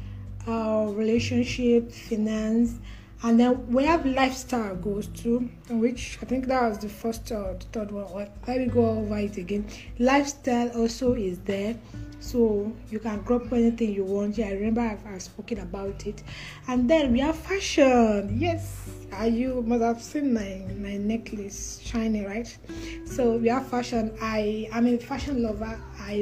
uh, 0.47 0.87
relationship, 0.89 1.91
finance, 1.91 2.79
and 3.23 3.39
then 3.39 3.67
we 3.67 3.85
have 3.85 4.05
lifestyle 4.05 4.75
goals 4.75 5.07
too, 5.07 5.49
which 5.69 6.17
I 6.21 6.25
think 6.25 6.47
that 6.47 6.67
was 6.67 6.79
the 6.79 6.89
first 6.89 7.31
or 7.31 7.55
the 7.59 7.65
third 7.71 7.91
one. 7.91 8.29
Let 8.47 8.57
me 8.57 8.65
go 8.65 8.89
over 8.89 9.17
it 9.17 9.37
again. 9.37 9.67
Lifestyle 9.99 10.69
also 10.69 11.13
is 11.13 11.39
there. 11.39 11.75
So 12.19 12.71
you 12.89 12.99
can 12.99 13.23
crop 13.23 13.51
anything 13.51 13.93
you 13.93 14.05
want. 14.05 14.37
Yeah 14.37 14.47
i 14.47 14.51
remember 14.51 14.81
I've, 14.81 15.05
I've 15.05 15.21
spoken 15.21 15.59
about 15.59 16.05
it. 16.07 16.23
And 16.67 16.89
then 16.89 17.11
we 17.11 17.19
have 17.19 17.35
fashion. 17.35 18.37
Yes 18.39 19.00
are 19.13 19.27
you 19.27 19.61
must 19.67 19.81
have 19.83 20.01
seen 20.01 20.33
my 20.33 20.61
my 20.77 20.97
necklace 20.97 21.79
shining 21.83 22.25
right? 22.25 22.57
So 23.05 23.37
we 23.37 23.49
have 23.49 23.67
fashion. 23.67 24.15
I 24.21 24.69
i'm 24.73 24.87
a 24.87 24.97
fashion 24.97 25.43
lover. 25.43 25.79
I 25.99 26.15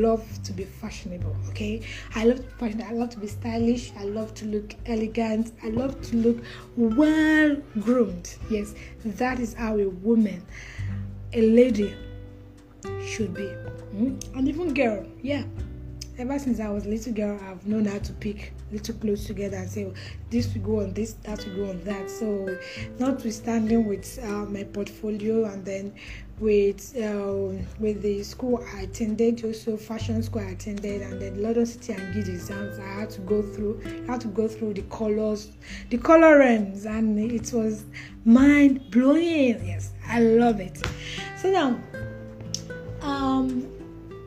love 0.00 0.24
to 0.44 0.52
be 0.52 0.64
fashionable 0.64 1.36
okay? 1.50 1.82
I 2.14 2.24
love 2.24 2.44
fashion 2.58 2.82
i 2.82 2.92
love 2.92 3.10
to 3.10 3.18
be 3.18 3.26
stylish. 3.26 3.92
I 3.98 4.04
love 4.04 4.34
to 4.34 4.44
look 4.46 4.74
elegant. 4.86 5.52
I 5.62 5.68
love 5.68 6.00
to 6.10 6.16
look 6.16 6.44
well 6.76 7.56
groomed 7.80 8.36
yes 8.50 8.74
that 9.04 9.40
is 9.40 9.54
how 9.54 9.78
a 9.78 9.88
woman 9.88 10.44
a 11.32 11.42
lady 11.42 11.94
should 13.04 13.34
be. 13.34 13.48
Mm? 13.94 14.36
and 14.36 14.48
even 14.48 14.74
girl 14.74 15.06
yeah 15.22 15.44
ever 16.18 16.38
since 16.38 16.60
I 16.60 16.68
was 16.68 16.86
a 16.86 16.88
little 16.88 17.12
girl, 17.12 17.38
I've 17.42 17.66
known 17.66 17.86
how 17.86 17.98
to 17.98 18.12
pick 18.14 18.52
little 18.70 18.94
clothes 18.96 19.26
together 19.26 19.56
and 19.56 19.68
say, 19.68 19.84
oh, 19.84 19.94
this 20.30 20.54
will 20.54 20.62
go 20.62 20.80
on 20.80 20.92
this, 20.94 21.14
that 21.24 21.44
will 21.46 21.56
go 21.56 21.70
on 21.70 21.84
that. 21.84 22.10
So, 22.10 22.56
notwithstanding 22.98 23.86
with 23.86 24.18
uh, 24.22 24.46
my 24.46 24.64
portfolio 24.64 25.44
and 25.46 25.64
then 25.64 25.94
with 26.40 26.96
uh, 26.96 27.62
with 27.78 28.02
the 28.02 28.22
school 28.24 28.64
I 28.74 28.82
attended, 28.82 29.44
also 29.44 29.76
fashion 29.76 30.22
school 30.22 30.42
I 30.42 30.50
attended, 30.50 31.02
and 31.02 31.20
then 31.22 31.40
London 31.40 31.64
City 31.64 31.92
and 31.92 32.12
Guild 32.12 32.28
exams. 32.28 32.78
I 32.78 33.00
had 33.00 33.10
to 33.10 33.20
go 33.20 33.40
through, 33.40 33.80
I 34.08 34.12
had 34.12 34.20
to 34.22 34.28
go 34.28 34.48
through 34.48 34.74
the 34.74 34.82
colors, 34.82 35.52
the 35.90 35.98
colorings, 35.98 36.86
and 36.86 37.18
it 37.18 37.52
was 37.52 37.84
mind 38.24 38.90
blowing. 38.90 39.64
Yes, 39.64 39.92
I 40.08 40.20
love 40.20 40.60
it. 40.60 40.84
So 41.36 41.50
now, 41.50 41.80
um, 43.00 43.73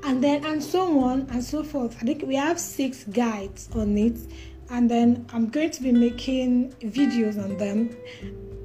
and 0.07 0.23
then 0.23 0.45
and 0.45 0.63
so 0.63 0.99
on 0.99 1.27
and 1.31 1.43
so 1.43 1.63
forth. 1.63 1.95
I 2.01 2.05
think 2.05 2.23
we 2.25 2.35
have 2.35 2.59
six 2.59 3.03
guides 3.03 3.69
on 3.73 3.97
it, 3.97 4.17
and 4.69 4.89
then 4.89 5.25
I'm 5.33 5.49
going 5.49 5.71
to 5.71 5.83
be 5.83 5.91
making 5.91 6.73
videos 6.81 7.41
on 7.43 7.57
them 7.57 7.95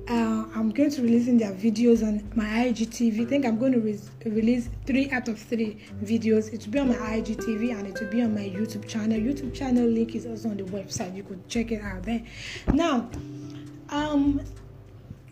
uh, 0.09 0.45
I'm 0.55 0.70
going 0.70 0.90
to 0.90 1.03
releasing 1.03 1.38
their 1.38 1.53
videos 1.53 2.07
on 2.07 2.28
my 2.34 2.45
IGTV. 2.45 3.22
I 3.22 3.24
think 3.24 3.47
I'm 3.47 3.59
going 3.59 3.72
to 3.72 3.80
re- 3.80 4.01
release 4.24 4.68
three 4.84 5.11
out 5.11 5.28
of 5.28 5.38
three 5.38 5.78
videos. 6.03 6.53
It 6.53 6.64
will 6.64 6.72
be 6.72 6.78
on 6.80 6.88
my 6.88 6.97
IGTV 6.97 7.78
and 7.78 7.86
it 7.86 8.01
will 8.01 8.11
be 8.11 8.22
on 8.22 8.34
my 8.34 8.43
YouTube 8.43 8.86
channel. 8.88 9.18
YouTube 9.18 9.55
channel 9.55 9.86
link 9.86 10.14
is 10.14 10.26
also 10.26 10.51
on 10.51 10.57
the 10.57 10.64
website. 10.64 11.14
You 11.14 11.22
could 11.22 11.49
check 11.49 11.70
it 11.70 11.82
out 11.82 12.03
there. 12.03 12.22
Now, 12.72 13.09
um, 13.90 14.40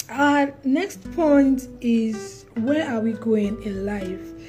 our 0.08 0.54
next 0.64 1.10
point 1.12 1.68
is 1.80 2.46
where 2.54 2.88
are 2.88 3.00
we 3.00 3.12
going 3.14 3.60
in 3.64 3.84
life? 3.84 4.39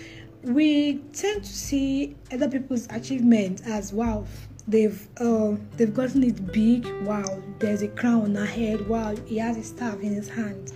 We 0.44 0.98
tend 1.14 1.44
to 1.44 1.54
see 1.54 2.16
other 2.32 2.50
people's 2.50 2.88
achievements 2.90 3.62
as 3.66 3.94
wow 3.94 4.26
they've 4.68 5.08
uh, 5.18 5.56
they've 5.78 5.94
gotten 5.94 6.24
it 6.24 6.52
big. 6.52 6.86
Wow, 7.04 7.42
there's 7.60 7.82
a 7.82 7.88
crown 7.88 8.22
on 8.22 8.36
her 8.36 8.46
head. 8.46 8.88
Wow, 8.88 9.16
he 9.26 9.38
has 9.38 9.58
a 9.58 9.64
staff 9.64 10.00
in 10.00 10.14
his 10.14 10.30
hand. 10.30 10.72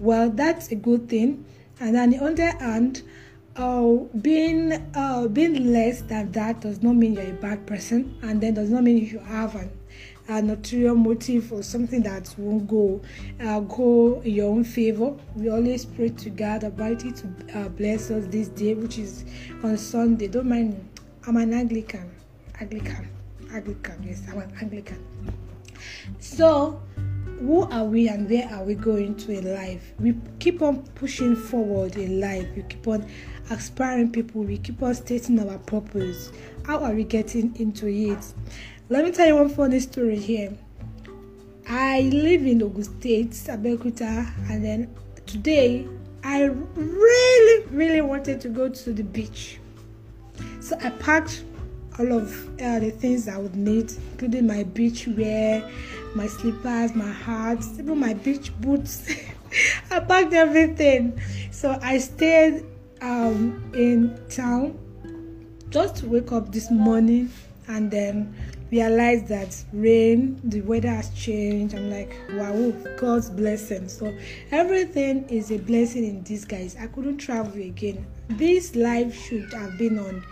Well, 0.00 0.30
that's 0.30 0.70
a 0.70 0.74
good 0.74 1.08
thing. 1.08 1.44
And 1.80 1.94
then, 1.94 2.14
on 2.20 2.34
the 2.34 2.44
other 2.44 2.58
hand, 2.58 3.02
uh, 3.56 3.92
being 4.20 4.72
uh, 4.94 5.28
being 5.28 5.72
less 5.72 6.02
than 6.02 6.32
that 6.32 6.60
does 6.60 6.82
not 6.82 6.94
mean 6.94 7.14
you're 7.14 7.30
a 7.30 7.32
bad 7.32 7.66
person, 7.66 8.16
and 8.22 8.40
then 8.40 8.54
does 8.54 8.70
not 8.70 8.82
mean 8.82 8.98
you 8.98 9.18
have 9.18 9.54
an 10.38 10.50
ulterior 10.50 10.94
motive 10.94 11.52
or 11.52 11.62
something 11.62 12.02
that 12.02 12.34
won't 12.38 12.66
go 12.66 13.00
uh, 13.40 13.60
go 13.60 14.20
in 14.24 14.34
your 14.34 14.50
own 14.50 14.64
favor. 14.64 15.14
We 15.34 15.50
always 15.50 15.84
pray 15.84 16.08
to 16.08 16.30
God 16.30 16.64
Almighty 16.64 17.12
to 17.12 17.28
uh, 17.54 17.68
bless 17.68 18.10
us 18.10 18.26
this 18.28 18.48
day, 18.48 18.74
which 18.74 18.98
is 18.98 19.24
on 19.62 19.76
Sunday. 19.76 20.28
Don't 20.28 20.48
mind 20.48 20.74
me. 20.74 20.80
I'm 21.26 21.36
an 21.36 21.52
Anglican. 21.52 22.10
Anglican. 22.60 23.08
Anglican. 23.52 24.02
Yes, 24.02 24.22
I'm 24.30 24.38
an 24.38 24.52
Anglican. 24.60 25.04
So, 26.18 26.80
who 27.40 27.62
are 27.70 27.84
we 27.84 28.08
and 28.08 28.28
where 28.30 28.48
are 28.52 28.64
we 28.64 28.74
going 28.74 29.16
to 29.16 29.32
in 29.32 29.54
life? 29.54 29.92
We 29.98 30.14
keep 30.38 30.62
on 30.62 30.82
pushing 30.94 31.36
forward 31.36 31.96
in 31.96 32.20
life. 32.20 32.46
We 32.56 32.62
keep 32.62 32.86
on 32.86 33.06
aspiring 33.50 34.12
people. 34.12 34.42
We 34.42 34.58
keep 34.58 34.82
on 34.82 34.94
stating 34.94 35.38
our 35.40 35.58
purpose. 35.58 36.32
How 36.66 36.78
are 36.84 36.92
we 36.92 37.04
getting 37.04 37.54
into 37.56 37.88
it? 37.88 38.24
Let 38.92 39.06
me 39.06 39.10
tell 39.10 39.26
you 39.26 39.36
one 39.36 39.48
funny 39.48 39.80
story 39.80 40.18
here. 40.18 40.52
I 41.66 42.02
live 42.12 42.44
in 42.44 42.62
Ogun 42.62 42.84
State, 42.84 43.30
Abeokuta, 43.30 44.30
and 44.50 44.62
then 44.62 44.94
today 45.24 45.88
I 46.22 46.42
really, 46.42 47.66
really 47.68 48.02
wanted 48.02 48.38
to 48.42 48.50
go 48.50 48.68
to 48.68 48.92
the 48.92 49.02
beach. 49.02 49.58
So 50.60 50.76
I 50.82 50.90
packed 50.90 51.42
all 51.98 52.12
of 52.12 52.60
uh, 52.60 52.80
the 52.80 52.90
things 52.90 53.28
I 53.28 53.38
would 53.38 53.56
need, 53.56 53.90
including 54.10 54.46
my 54.46 54.62
beach 54.62 55.08
wear, 55.08 55.66
my 56.14 56.26
slippers, 56.26 56.94
my 56.94 57.12
hats, 57.12 57.70
even 57.78 57.98
my 57.98 58.12
beach 58.12 58.52
boots. 58.60 59.10
I 59.90 60.00
packed 60.00 60.34
everything. 60.34 61.18
So 61.50 61.78
I 61.80 61.96
stayed 61.96 62.66
um, 63.00 63.72
in 63.74 64.20
town 64.28 64.78
just 65.70 65.96
to 65.96 66.08
wake 66.10 66.30
up 66.30 66.52
this 66.52 66.70
morning 66.70 67.30
and 67.68 67.90
then 67.90 68.34
realize 68.72 69.28
that 69.28 69.62
rain, 69.72 70.40
the 70.42 70.62
weather 70.62 70.88
has 70.88 71.10
changed. 71.10 71.74
I'm 71.74 71.90
like, 71.90 72.16
wow, 72.32 72.72
God's 72.96 73.28
blessing. 73.30 73.86
So 73.88 74.16
everything 74.50 75.28
is 75.28 75.52
a 75.52 75.58
blessing 75.58 76.04
in 76.04 76.22
disguise. 76.22 76.74
I 76.80 76.86
couldn't 76.86 77.18
travel 77.18 77.60
again. 77.60 78.06
This 78.30 78.74
life 78.74 79.14
should 79.14 79.52
have 79.52 79.76
been 79.76 79.98
on 79.98 80.24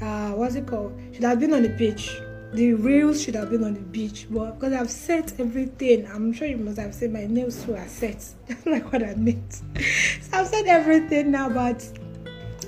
uh, 0.00 0.30
what's 0.30 0.54
it 0.54 0.66
called? 0.66 0.98
Should 1.12 1.24
have 1.24 1.40
been 1.40 1.52
on 1.52 1.62
the 1.62 1.68
beach. 1.68 2.10
The 2.54 2.74
reels 2.74 3.22
should 3.22 3.34
have 3.34 3.50
been 3.50 3.62
on 3.62 3.74
the 3.74 3.80
beach, 3.80 4.26
but 4.30 4.58
because 4.58 4.72
I've 4.72 4.90
set 4.90 5.38
everything, 5.38 6.06
I'm 6.06 6.32
sure 6.32 6.48
you 6.48 6.56
must 6.56 6.78
have 6.78 6.94
seen 6.94 7.12
my 7.12 7.26
nails 7.26 7.62
too 7.64 7.76
are 7.76 7.86
set. 7.86 8.24
like 8.66 8.90
what 8.92 9.04
I 9.04 9.14
meant. 9.14 9.52
so 9.52 10.38
I've 10.38 10.48
set 10.48 10.66
everything 10.66 11.30
now, 11.30 11.48
but 11.48 11.86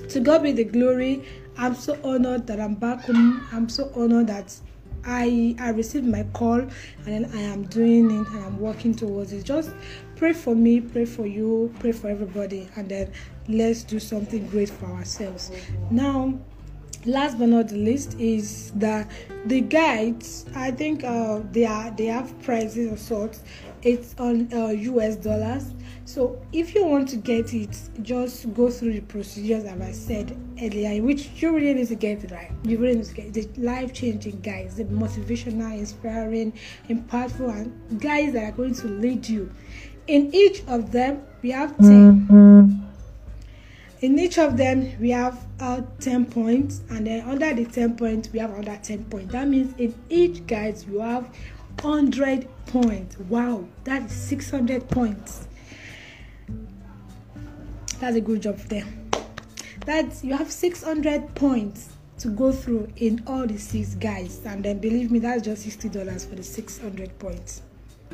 to 0.09 0.19
God 0.19 0.43
be 0.43 0.51
the 0.51 0.63
glory. 0.63 1.25
I'm 1.57 1.75
so 1.75 1.99
honored 2.03 2.47
that 2.47 2.59
I'm 2.59 2.75
back 2.75 3.01
home. 3.01 3.45
I'm 3.51 3.67
so 3.67 3.91
honored 3.95 4.27
that 4.27 4.55
I 5.05 5.55
I 5.59 5.69
received 5.69 6.05
my 6.05 6.23
call 6.33 6.59
and 6.59 6.71
then 7.05 7.29
I 7.33 7.41
am 7.41 7.63
doing 7.63 8.05
it 8.05 8.27
and 8.27 8.45
I'm 8.45 8.59
working 8.59 8.93
towards 8.93 9.33
it. 9.33 9.43
Just 9.43 9.71
pray 10.15 10.33
for 10.33 10.55
me, 10.55 10.81
pray 10.81 11.05
for 11.05 11.25
you, 11.25 11.73
pray 11.79 11.91
for 11.91 12.09
everybody, 12.09 12.69
and 12.75 12.89
then 12.89 13.11
let's 13.47 13.83
do 13.83 13.99
something 13.99 14.47
great 14.47 14.69
for 14.69 14.85
ourselves. 14.87 15.51
Now 15.91 16.39
last 17.05 17.37
but 17.37 17.49
not 17.49 17.67
the 17.67 17.75
least 17.75 18.17
is 18.19 18.71
that 18.75 19.09
the 19.47 19.59
guides 19.59 20.45
i 20.55 20.71
think 20.71 21.03
uh, 21.03 21.41
they 21.51 21.65
are 21.65 21.91
they 21.91 22.05
have 22.05 22.33
prices 22.43 22.91
of 22.91 22.97
sorts 22.97 23.41
it's 23.81 24.15
on 24.19 24.47
uh, 24.53 24.67
us 24.67 25.17
dollars 25.17 25.73
so 26.05 26.41
if 26.51 26.75
you 26.75 26.85
want 26.85 27.07
to 27.07 27.15
get 27.15 27.53
it 27.53 27.77
just 28.01 28.53
go 28.53 28.69
through 28.69 28.93
the 28.93 29.01
procedures 29.01 29.63
as 29.63 29.81
i 29.81 29.91
said 29.91 30.37
earlier 30.61 31.01
which 31.01 31.29
you 31.41 31.53
really 31.53 31.73
need 31.73 31.87
to 31.87 31.95
get 31.95 32.23
it 32.23 32.31
right. 32.31 32.51
You 32.63 32.77
really 32.77 32.97
need 32.97 33.05
to 33.05 33.13
get 33.13 33.33
the 33.33 33.49
life-changing 33.57 34.41
guys. 34.41 34.75
The 34.75 34.85
motivational 34.85 35.77
inspiring 35.77 36.53
impactful 36.89 37.49
and 37.49 38.01
guys 38.01 38.33
that 38.33 38.43
are 38.43 38.51
going 38.51 38.75
to 38.75 38.87
lead 38.87 39.27
you. 39.27 39.51
In 40.07 40.33
each 40.33 40.63
of 40.67 40.91
them 40.91 41.23
we 41.41 41.51
have 41.51 41.77
10 41.77 42.89
in 44.01 44.19
each 44.19 44.37
of 44.37 44.57
them 44.57 44.91
we 44.99 45.11
have 45.11 45.45
uh, 45.61 45.81
10 46.01 46.25
points 46.25 46.81
and 46.89 47.07
then 47.07 47.27
under 47.27 47.53
the 47.53 47.65
10 47.65 47.95
points 47.95 48.29
we 48.33 48.39
have 48.39 48.51
another 48.51 48.79
10 48.81 49.05
points. 49.05 49.31
That 49.31 49.47
means 49.47 49.73
in 49.77 49.95
each 50.09 50.45
guide 50.45 50.77
you 50.87 50.99
have 50.99 51.29
100 51.81 52.47
points. 52.67 53.17
Wow 53.17 53.65
that 53.85 54.03
is 54.03 54.11
600 54.11 54.89
points 54.89 55.47
that's 58.03 58.17
a 58.17 58.21
good 58.21 58.41
job 58.41 58.57
for 58.59 58.67
them. 58.67 59.09
That's 59.85 60.25
you 60.25 60.35
have 60.35 60.51
600 60.51 61.35
points 61.35 61.89
to 62.17 62.27
go 62.27 62.51
through 62.51 62.91
in 62.97 63.23
all 63.25 63.47
the 63.47 63.57
six 63.57 63.95
guides 63.95 64.41
and 64.45 64.63
then 64.63 64.79
believe 64.79 65.09
me 65.09 65.19
that's 65.19 65.41
just 65.41 65.63
60 65.63 65.87
dollars 65.87 66.25
for 66.25 66.35
the 66.35 66.43
600 66.43 67.17
points. 67.17 67.61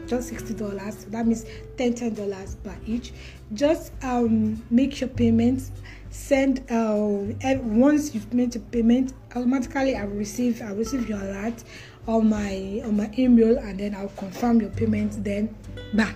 Just 0.05 0.29
sixty 0.29 0.53
dollars. 0.53 0.99
So 0.99 1.09
that 1.09 1.27
means 1.27 1.45
ten 1.75 1.93
ten 1.93 2.13
dollars 2.13 2.55
per 2.63 2.73
each. 2.85 3.11
Just 3.53 3.91
um 4.01 4.63
make 4.69 5.01
your 5.01 5.09
payments. 5.09 5.71
Send 6.09 6.59
uh 6.71 7.57
once 7.61 8.13
you've 8.13 8.33
made 8.33 8.51
the 8.53 8.59
payment 8.59 9.13
automatically 9.35 9.95
i 9.95 10.03
will 10.05 10.15
receive 10.15 10.59
i 10.63 10.71
receive 10.71 11.07
your 11.07 11.19
alert 11.19 11.63
on 12.07 12.27
my 12.27 12.81
on 12.83 12.97
my 12.97 13.11
email 13.15 13.59
and 13.59 13.79
then 13.79 13.93
i'll 13.93 14.07
confirm 14.17 14.59
your 14.59 14.71
payment 14.71 15.23
then 15.23 15.55
bah 15.93 16.11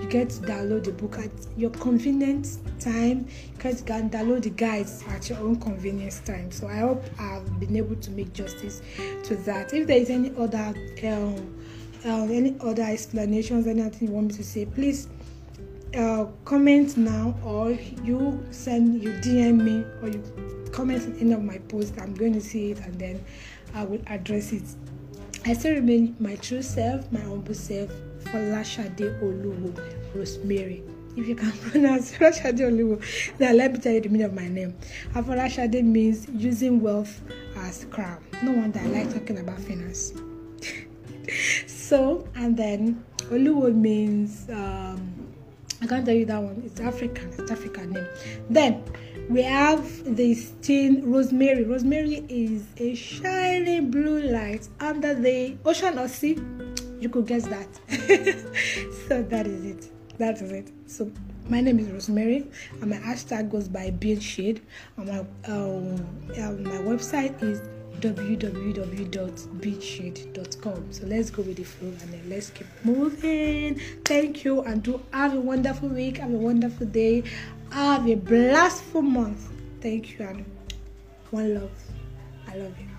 you 0.00 0.08
get 0.08 0.30
to 0.30 0.40
download 0.40 0.84
the 0.84 0.92
book 0.92 1.18
at 1.18 1.30
your 1.56 1.70
convenient 1.70 2.58
time 2.80 3.26
Because 3.56 3.80
you 3.80 3.86
can 3.86 4.10
download 4.10 4.42
the 4.42 4.50
guides 4.50 5.04
at 5.08 5.28
your 5.28 5.38
own 5.38 5.56
convenience 5.60 6.20
time 6.20 6.50
so 6.50 6.66
i 6.66 6.76
hope 6.76 7.04
i've 7.18 7.60
been 7.60 7.76
able 7.76 7.96
to 7.96 8.10
make 8.10 8.32
justice 8.32 8.82
to 9.24 9.36
that 9.36 9.72
if 9.72 9.86
there 9.86 9.98
is 9.98 10.10
any 10.10 10.32
other 10.36 10.74
um, 11.04 11.62
uh, 12.04 12.24
any 12.24 12.56
other 12.60 12.82
explanations, 12.82 13.66
anything 13.66 14.08
you 14.08 14.14
want 14.14 14.28
me 14.28 14.34
to 14.34 14.42
say, 14.42 14.66
please 14.66 15.08
uh, 15.96 16.26
comment 16.44 16.96
now 16.96 17.34
or 17.44 17.70
you 18.02 18.44
send 18.50 19.02
you 19.02 19.10
DM 19.14 19.62
me 19.62 19.84
or 20.02 20.08
you 20.08 20.68
comment 20.72 21.02
on 21.04 21.16
any 21.20 21.32
of 21.32 21.42
my 21.42 21.58
posts. 21.58 21.96
I'm 22.00 22.14
going 22.14 22.32
to 22.32 22.40
see 22.40 22.72
it 22.72 22.80
and 22.80 22.98
then 22.98 23.24
I 23.74 23.84
will 23.84 24.02
address 24.06 24.52
it. 24.52 24.64
I 25.44 25.52
still 25.54 25.74
remain 25.74 26.16
my 26.18 26.36
true 26.36 26.62
self, 26.62 27.10
my 27.12 27.20
humble 27.20 27.54
self, 27.54 27.90
Folashade 28.24 29.20
Oluwo 29.22 29.78
Rosemary. 30.14 30.82
If 31.16 31.28
you 31.28 31.34
can 31.34 31.52
pronounce 31.70 32.12
Folashade 32.12 32.60
Oluwo, 32.60 33.36
then 33.38 33.56
let 33.56 33.72
me 33.72 33.78
tell 33.78 33.92
you 33.92 34.00
the 34.00 34.08
meaning 34.08 34.26
of 34.26 34.34
my 34.34 34.48
name. 34.48 34.74
Folashade 35.14 35.82
means 35.82 36.28
using 36.28 36.80
wealth 36.80 37.20
as 37.56 37.84
crown. 37.90 38.24
No 38.42 38.52
wonder 38.52 38.80
I 38.80 38.86
like 38.86 39.12
talking 39.12 39.38
about 39.38 39.60
finance. 39.60 40.12
so 41.66 42.26
and 42.34 42.56
then 42.56 43.04
Oluwo 43.30 43.74
means 43.74 44.48
um, 44.50 45.12
I 45.82 45.86
can't 45.86 46.06
tell 46.06 46.14
you 46.14 46.26
that 46.26 46.40
one. 46.40 46.62
It's 46.64 46.80
African. 46.80 47.28
It's 47.36 47.50
African 47.50 47.90
name. 47.90 48.06
Then 48.48 48.84
we 49.28 49.42
have 49.42 49.82
this 50.16 50.48
steam 50.50 51.10
rosemary. 51.10 51.64
Rosemary 51.64 52.24
is 52.28 52.64
a 52.76 52.94
shiny 52.94 53.80
blue 53.80 54.20
light 54.30 54.68
under 54.78 55.12
the 55.14 55.56
ocean 55.64 55.98
or 55.98 56.06
sea. 56.06 56.38
You 57.02 57.08
could 57.08 57.26
guess 57.26 57.48
that. 57.48 57.66
so 59.08 59.22
that 59.24 59.48
is 59.48 59.64
it. 59.64 59.90
That 60.18 60.40
is 60.40 60.52
it. 60.52 60.70
So 60.86 61.10
my 61.48 61.60
name 61.60 61.80
is 61.80 61.90
Rosemary, 61.90 62.46
and 62.80 62.90
my 62.90 62.96
hashtag 62.96 63.50
goes 63.50 63.66
by 63.66 63.90
Being 63.90 64.20
Shade. 64.20 64.62
And 64.96 65.08
my 65.08 65.18
um, 65.52 65.96
um, 66.38 66.62
my 66.62 66.78
website 66.78 67.42
is 67.42 67.60
www.beingshade.com. 67.98 70.92
So 70.92 71.06
let's 71.06 71.30
go 71.30 71.42
with 71.42 71.56
the 71.56 71.64
flow 71.64 71.88
and 71.88 71.98
then 71.98 72.22
let's 72.28 72.50
keep 72.50 72.68
moving. 72.84 73.80
Thank 74.04 74.44
you, 74.44 74.60
and 74.60 74.80
do 74.80 75.02
have 75.12 75.34
a 75.34 75.40
wonderful 75.40 75.88
week. 75.88 76.18
Have 76.18 76.32
a 76.32 76.36
wonderful 76.36 76.86
day. 76.86 77.24
Have 77.72 78.08
a 78.08 78.14
blissful 78.14 79.02
month. 79.02 79.48
Thank 79.80 80.20
you, 80.20 80.24
and 80.24 80.44
one 81.32 81.52
love. 81.52 81.72
I 82.46 82.58
love 82.58 82.78
you. 82.78 82.91